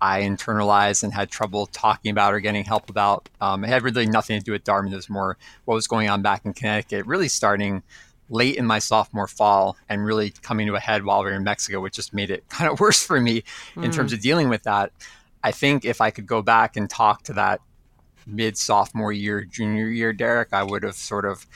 I 0.00 0.22
internalized 0.22 1.04
and 1.04 1.14
had 1.14 1.30
trouble 1.30 1.66
talking 1.66 2.10
about 2.10 2.34
or 2.34 2.40
getting 2.40 2.64
help 2.64 2.90
about. 2.90 3.28
Um, 3.40 3.62
it 3.62 3.68
had 3.68 3.82
really 3.82 4.06
nothing 4.06 4.38
to 4.38 4.44
do 4.44 4.50
with 4.50 4.64
Dartmouth. 4.64 4.92
It 4.92 4.96
was 4.96 5.08
more 5.08 5.38
what 5.64 5.74
was 5.74 5.86
going 5.86 6.08
on 6.08 6.22
back 6.22 6.44
in 6.44 6.52
Connecticut, 6.52 7.06
really 7.06 7.28
starting 7.28 7.84
late 8.28 8.56
in 8.56 8.66
my 8.66 8.80
sophomore 8.80 9.28
fall 9.28 9.76
and 9.88 10.04
really 10.04 10.30
coming 10.42 10.66
to 10.66 10.74
a 10.74 10.80
head 10.80 11.04
while 11.04 11.22
we 11.22 11.30
were 11.30 11.36
in 11.36 11.44
Mexico, 11.44 11.80
which 11.80 11.94
just 11.94 12.12
made 12.12 12.30
it 12.30 12.46
kind 12.48 12.70
of 12.70 12.80
worse 12.80 13.04
for 13.04 13.20
me 13.20 13.44
mm. 13.76 13.84
in 13.84 13.92
terms 13.92 14.10
mm. 14.10 14.16
of 14.16 14.20
dealing 14.20 14.48
with 14.48 14.64
that. 14.64 14.92
I 15.44 15.52
think 15.52 15.84
if 15.84 16.00
I 16.00 16.10
could 16.10 16.26
go 16.26 16.42
back 16.42 16.76
and 16.76 16.90
talk 16.90 17.22
to 17.24 17.34
that 17.34 17.60
mid 18.26 18.56
sophomore 18.56 19.12
year, 19.12 19.44
junior 19.44 19.88
year 19.88 20.12
Derek, 20.12 20.52
I 20.52 20.62
would 20.62 20.82
have 20.82 20.94
sort 20.94 21.24
of 21.24 21.46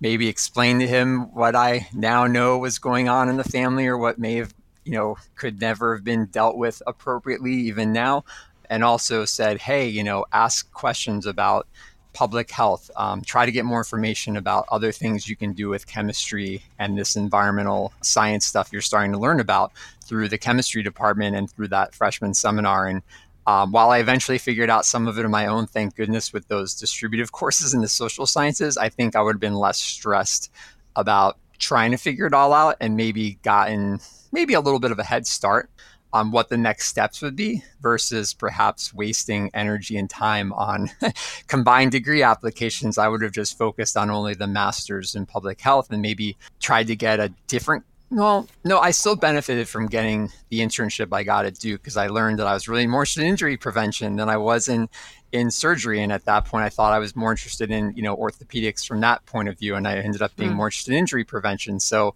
maybe 0.00 0.28
explained 0.28 0.80
to 0.80 0.86
him 0.86 1.34
what 1.34 1.56
I 1.56 1.88
now 1.92 2.26
know 2.26 2.58
was 2.58 2.78
going 2.78 3.08
on 3.08 3.28
in 3.28 3.36
the 3.36 3.44
family 3.44 3.86
or 3.86 3.98
what 3.98 4.18
may 4.18 4.34
have, 4.34 4.54
you 4.84 4.92
know, 4.92 5.16
could 5.34 5.60
never 5.60 5.94
have 5.94 6.04
been 6.04 6.26
dealt 6.26 6.56
with 6.56 6.82
appropriately 6.86 7.52
even 7.52 7.92
now. 7.92 8.24
And 8.70 8.84
also 8.84 9.24
said, 9.24 9.58
hey, 9.58 9.88
you 9.88 10.04
know, 10.04 10.26
ask 10.32 10.70
questions 10.72 11.24
about 11.24 11.66
public 12.12 12.50
health. 12.50 12.90
Um, 12.96 13.22
try 13.22 13.46
to 13.46 13.52
get 13.52 13.64
more 13.64 13.78
information 13.78 14.36
about 14.36 14.66
other 14.70 14.92
things 14.92 15.28
you 15.28 15.36
can 15.36 15.52
do 15.52 15.68
with 15.68 15.86
chemistry 15.86 16.62
and 16.78 16.98
this 16.98 17.16
environmental 17.16 17.92
science 18.02 18.44
stuff 18.44 18.70
you're 18.72 18.82
starting 18.82 19.12
to 19.12 19.18
learn 19.18 19.40
about 19.40 19.72
through 20.04 20.28
the 20.28 20.38
chemistry 20.38 20.82
department 20.82 21.36
and 21.36 21.50
through 21.50 21.68
that 21.68 21.94
freshman 21.94 22.34
seminar. 22.34 22.88
And 22.88 23.02
um, 23.48 23.72
while 23.72 23.88
I 23.88 23.98
eventually 23.98 24.36
figured 24.36 24.68
out 24.68 24.84
some 24.84 25.08
of 25.08 25.18
it 25.18 25.24
on 25.24 25.30
my 25.30 25.46
own, 25.46 25.66
thank 25.66 25.96
goodness, 25.96 26.34
with 26.34 26.48
those 26.48 26.74
distributive 26.74 27.32
courses 27.32 27.72
in 27.72 27.80
the 27.80 27.88
social 27.88 28.26
sciences, 28.26 28.76
I 28.76 28.90
think 28.90 29.16
I 29.16 29.22
would 29.22 29.36
have 29.36 29.40
been 29.40 29.54
less 29.54 29.78
stressed 29.78 30.52
about 30.96 31.38
trying 31.58 31.92
to 31.92 31.96
figure 31.96 32.26
it 32.26 32.34
all 32.34 32.52
out 32.52 32.76
and 32.78 32.94
maybe 32.94 33.38
gotten 33.42 34.00
maybe 34.32 34.52
a 34.52 34.60
little 34.60 34.78
bit 34.78 34.90
of 34.90 34.98
a 34.98 35.02
head 35.02 35.26
start 35.26 35.70
on 36.12 36.30
what 36.30 36.50
the 36.50 36.58
next 36.58 36.88
steps 36.88 37.22
would 37.22 37.36
be 37.36 37.64
versus 37.80 38.34
perhaps 38.34 38.92
wasting 38.92 39.50
energy 39.54 39.96
and 39.96 40.10
time 40.10 40.52
on 40.52 40.90
combined 41.46 41.92
degree 41.92 42.22
applications. 42.22 42.98
I 42.98 43.08
would 43.08 43.22
have 43.22 43.32
just 43.32 43.56
focused 43.56 43.96
on 43.96 44.10
only 44.10 44.34
the 44.34 44.46
master's 44.46 45.14
in 45.14 45.24
public 45.24 45.58
health 45.62 45.90
and 45.90 46.02
maybe 46.02 46.36
tried 46.60 46.88
to 46.88 46.96
get 46.96 47.18
a 47.18 47.32
different 47.46 47.84
well, 48.10 48.48
no, 48.64 48.78
I 48.78 48.90
still 48.90 49.16
benefited 49.16 49.68
from 49.68 49.86
getting 49.86 50.30
the 50.48 50.60
internship 50.60 51.08
I 51.12 51.22
got 51.24 51.44
at 51.44 51.58
Duke 51.58 51.82
because 51.82 51.96
I 51.96 52.08
learned 52.08 52.38
that 52.38 52.46
I 52.46 52.54
was 52.54 52.68
really 52.68 52.86
more 52.86 53.02
interested 53.02 53.22
in 53.22 53.28
injury 53.28 53.56
prevention 53.56 54.16
than 54.16 54.28
I 54.28 54.36
was 54.36 54.68
in 54.68 54.88
in 55.32 55.50
surgery. 55.50 56.02
And 56.02 56.10
at 56.10 56.24
that 56.24 56.46
point, 56.46 56.64
I 56.64 56.70
thought 56.70 56.94
I 56.94 56.98
was 56.98 57.14
more 57.14 57.30
interested 57.30 57.70
in 57.70 57.94
you 57.94 58.02
know 58.02 58.16
orthopedics 58.16 58.86
from 58.86 59.00
that 59.00 59.24
point 59.26 59.48
of 59.48 59.58
view, 59.58 59.74
and 59.74 59.86
I 59.86 59.98
ended 59.98 60.22
up 60.22 60.34
being 60.36 60.52
mm. 60.52 60.56
more 60.56 60.68
interested 60.68 60.92
in 60.92 60.98
injury 60.98 61.24
prevention. 61.24 61.80
So 61.80 62.14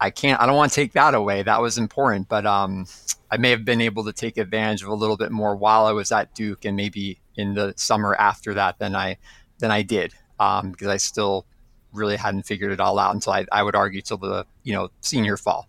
I 0.00 0.10
can't, 0.10 0.40
I 0.40 0.46
don't 0.46 0.56
want 0.56 0.72
to 0.72 0.76
take 0.76 0.92
that 0.92 1.14
away. 1.14 1.42
That 1.42 1.60
was 1.60 1.76
important, 1.76 2.28
but 2.28 2.46
um, 2.46 2.86
I 3.30 3.36
may 3.36 3.50
have 3.50 3.64
been 3.64 3.80
able 3.80 4.04
to 4.04 4.12
take 4.12 4.38
advantage 4.38 4.82
of 4.82 4.88
a 4.88 4.94
little 4.94 5.16
bit 5.16 5.32
more 5.32 5.56
while 5.56 5.86
I 5.86 5.92
was 5.92 6.10
at 6.12 6.34
Duke, 6.34 6.64
and 6.64 6.76
maybe 6.76 7.20
in 7.36 7.54
the 7.54 7.74
summer 7.76 8.14
after 8.14 8.54
that 8.54 8.78
than 8.78 8.96
I 8.96 9.18
than 9.58 9.70
I 9.70 9.82
did 9.82 10.14
um, 10.40 10.70
because 10.70 10.88
I 10.88 10.96
still 10.96 11.46
really 11.92 12.16
hadn't 12.16 12.44
figured 12.44 12.72
it 12.72 12.80
all 12.80 12.98
out 12.98 13.14
until 13.14 13.32
I, 13.32 13.46
I 13.50 13.62
would 13.62 13.74
argue 13.74 14.02
till 14.02 14.18
the 14.18 14.46
you 14.62 14.72
know 14.72 14.90
senior 15.00 15.36
fall. 15.36 15.68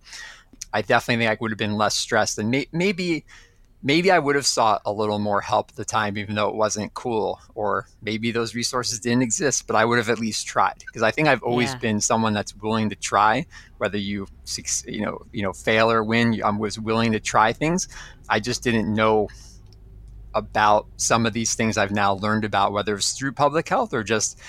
I 0.74 0.82
definitely 0.82 1.26
think 1.26 1.38
I 1.38 1.42
would 1.42 1.52
have 1.52 1.58
been 1.58 1.78
less 1.78 1.96
stressed 1.96 2.38
and 2.38 2.52
may, 2.52 2.68
maybe 2.72 3.26
maybe 3.82 4.12
I 4.12 4.20
would 4.20 4.36
have 4.36 4.46
sought 4.46 4.82
a 4.86 4.92
little 4.92 5.20
more 5.20 5.42
help 5.42 5.70
at 5.70 5.76
the 5.76 5.86
time, 5.86 6.18
even 6.18 6.36
though 6.36 6.50
it 6.50 6.56
wasn't 6.56 6.94
cool, 6.94 7.40
or 7.56 7.88
maybe 8.02 8.32
those 8.32 8.54
resources 8.54 9.00
didn't 9.00 9.22
exist, 9.22 9.68
but 9.68 9.76
I 9.76 9.86
would 9.86 9.98
have 9.98 10.10
at 10.10 10.20
least 10.20 10.48
tried 10.48 10.84
because 10.86 11.02
I 11.02 11.12
think 11.12 11.28
I've 11.28 11.44
always 11.44 11.72
yeah. 11.72 11.78
been 11.78 12.02
someone 12.02 12.34
that's 12.34 12.56
willing 12.56 12.90
to 12.90 12.96
try, 12.96 13.46
whether 13.78 13.98
you 13.98 14.28
you 14.86 15.02
know 15.02 15.26
you 15.32 15.44
know 15.44 15.54
fail 15.54 15.92
or 15.92 16.04
win. 16.04 16.42
I 16.44 16.50
was 16.50 16.80
willing 16.80 17.12
to 17.14 17.20
try 17.20 17.54
things. 17.54 17.88
I 18.28 18.40
just 18.40 18.64
didn't 18.64 18.94
know 18.94 19.30
about 20.36 20.86
some 20.98 21.26
of 21.26 21.34
these 21.34 21.56
things 21.56 21.78
I've 21.78 21.92
now 21.92 22.14
learned 22.14 22.46
about, 22.46 22.72
whether 22.72 22.96
it's 22.96 23.14
through 23.14 23.32
public 23.32 23.68
health 23.68 23.94
or 23.94 24.04
just 24.04 24.40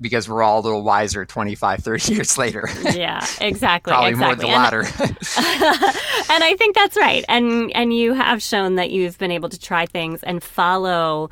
because 0.00 0.28
we're 0.28 0.42
all 0.42 0.60
a 0.60 0.62
little 0.62 0.82
wiser 0.82 1.24
25 1.24 1.80
30 1.80 2.12
years 2.14 2.38
later. 2.38 2.68
Yeah 2.92 3.24
exactly 3.40 3.90
probably 3.92 4.10
exactly. 4.10 4.46
more 4.48 4.54
the 4.54 4.58
latter. 4.58 4.82
And 6.32 6.44
i 6.44 6.54
think 6.56 6.76
that's 6.76 6.96
right. 6.96 7.24
And 7.28 7.74
and 7.74 7.92
you 7.92 8.14
have 8.14 8.42
shown 8.42 8.76
that 8.76 8.90
you've 8.90 9.18
been 9.18 9.32
able 9.32 9.48
to 9.48 9.58
try 9.58 9.86
things 9.86 10.22
and 10.22 10.42
follow 10.42 11.30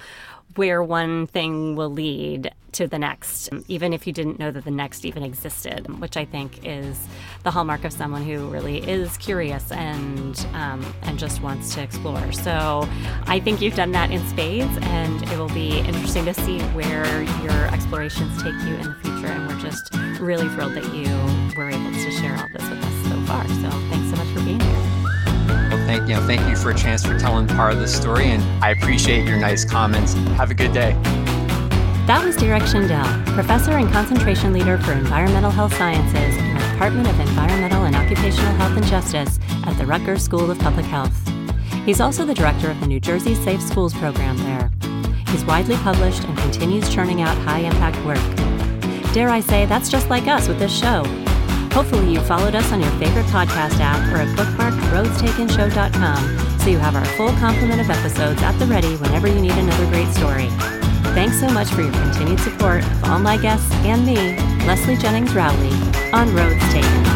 where 0.57 0.83
one 0.83 1.29
thing 1.29 1.77
will 1.77 1.91
lead 1.91 2.51
to 2.73 2.87
the 2.87 2.99
next, 2.99 3.49
even 3.69 3.93
if 3.93 4.07
you 4.07 4.13
didn't 4.13 4.39
know 4.39 4.51
that 4.51 4.65
the 4.65 4.71
next 4.71 5.05
even 5.05 5.23
existed, 5.23 6.01
which 6.01 6.17
I 6.17 6.25
think 6.25 6.65
is 6.65 6.99
the 7.43 7.51
hallmark 7.51 7.85
of 7.85 7.93
someone 7.93 8.25
who 8.25 8.49
really 8.49 8.79
is 8.79 9.17
curious 9.19 9.71
and 9.73 10.47
um, 10.55 10.85
and 11.03 11.19
just 11.19 11.43
wants 11.43 11.75
to 11.75 11.83
explore. 11.83 12.33
So 12.33 12.89
I 13.27 13.41
think 13.41 13.61
you've 13.61 13.77
done 13.77 13.93
that 13.93 14.11
in 14.11 14.27
spades, 14.29 14.77
and 14.83 15.23
it 15.25 15.39
will 15.39 15.49
be 15.49 15.79
interesting 15.79 16.25
to 16.27 16.35
see 16.35 16.61
where 16.71 17.23
your 17.43 17.67
explorations 17.69 18.43
take 18.43 18.55
you 18.67 18.75
in 18.75 18.85
the 18.85 18.97
future. 19.03 19.27
And 19.27 19.49
we're 19.49 19.61
just 19.61 19.95
really 20.21 20.49
thrilled 20.51 20.75
that 20.75 20.95
you 20.95 21.09
were 21.57 21.71
able 21.71 21.93
to 21.93 22.11
share 22.13 22.37
all 22.37 22.49
this 22.53 22.69
with 22.69 22.85
us 22.85 23.09
so 23.09 23.21
far. 23.27 23.47
So 23.49 23.71
thanks 23.91 24.11
so 24.11 24.17
much 24.17 24.29
for 24.35 24.45
being 24.45 24.61
here. 24.61 24.99
Well, 25.71 25.87
thank 25.87 26.09
you. 26.09 26.15
Know, 26.17 26.27
thank 26.27 26.49
you 26.49 26.57
for 26.57 26.71
a 26.71 26.75
chance 26.75 27.05
for 27.05 27.19
telling 27.19 27.47
part 27.47 27.73
of 27.73 27.81
the 27.81 27.89
story, 27.89 28.27
and 28.27 28.43
I 28.65 28.71
appreciate 28.71 29.27
your 29.27 29.39
nice 29.39 29.65
comments. 29.65 30.15
Have 30.37 30.51
a 30.51 30.55
good 30.55 30.73
day. 30.73 30.97
That 32.09 32.25
was 32.25 32.37
Derek 32.37 32.63
Shendell, 32.63 33.27
professor 33.35 33.73
and 33.73 33.93
concentration 33.93 34.55
leader 34.55 34.79
for 34.79 34.93
environmental 34.93 35.51
health 35.51 35.77
sciences 35.77 36.39
in 36.39 36.55
the 36.55 36.61
Department 36.73 37.07
of 37.07 37.21
Environmental 37.21 37.85
and 37.85 37.95
Occupational 37.95 38.55
Health 38.55 38.79
and 38.79 38.87
Justice 38.87 39.39
at 39.67 39.77
the 39.77 39.85
Rutgers 39.85 40.23
School 40.23 40.51
of 40.51 40.59
Public 40.59 40.87
Health. 40.87 41.13
He's 41.85 42.01
also 42.01 42.25
the 42.25 42.33
director 42.33 42.71
of 42.71 42.81
the 42.81 42.87
New 42.87 42.99
Jersey 42.99 43.35
Safe 43.35 43.61
Schools 43.61 43.93
program 43.93 44.39
there. 44.39 44.73
He's 45.27 45.45
widely 45.45 45.77
published 45.77 46.25
and 46.25 46.39
continues 46.39 46.89
churning 46.89 47.21
out 47.21 47.37
high 47.37 47.59
impact 47.59 48.03
work. 48.07 49.13
Dare 49.13 49.29
I 49.29 49.41
say, 49.41 49.67
that's 49.67 49.91
just 49.91 50.09
like 50.09 50.29
us 50.29 50.49
with 50.49 50.59
this 50.59 50.73
show. 50.75 51.05
Hopefully, 51.75 52.15
you 52.15 52.23
followed 52.23 52.55
us 52.55 52.73
on 52.73 52.81
your 52.81 52.91
favorite 52.93 53.27
podcast 53.27 53.81
app 53.81 54.01
or 54.15 54.25
bookmarked 54.35 54.81
roadstakenshow.com 54.93 56.59
so 56.59 56.71
you 56.71 56.79
have 56.79 56.97
our 56.97 57.05
full 57.05 57.33
complement 57.33 57.83
of 57.83 57.91
episodes 57.91 58.41
at 58.41 58.59
the 58.59 58.65
ready 58.65 58.97
whenever 58.97 59.29
you 59.29 59.43
need 59.43 59.53
another 59.53 59.87
great 59.91 60.09
story. 60.15 60.49
Thanks 61.19 61.41
so 61.41 61.49
much 61.49 61.67
for 61.71 61.83
your 61.83 61.91
continued 61.91 62.39
support 62.39 62.85
of 62.85 63.05
all 63.07 63.19
my 63.19 63.37
guests 63.37 63.69
and 63.85 64.07
me, 64.07 64.15
Leslie 64.69 64.97
Jennings 64.97 65.35
Rowley, 65.35 65.73
on 66.13 66.33
Roads 66.33 66.63
Taken. 66.73 67.08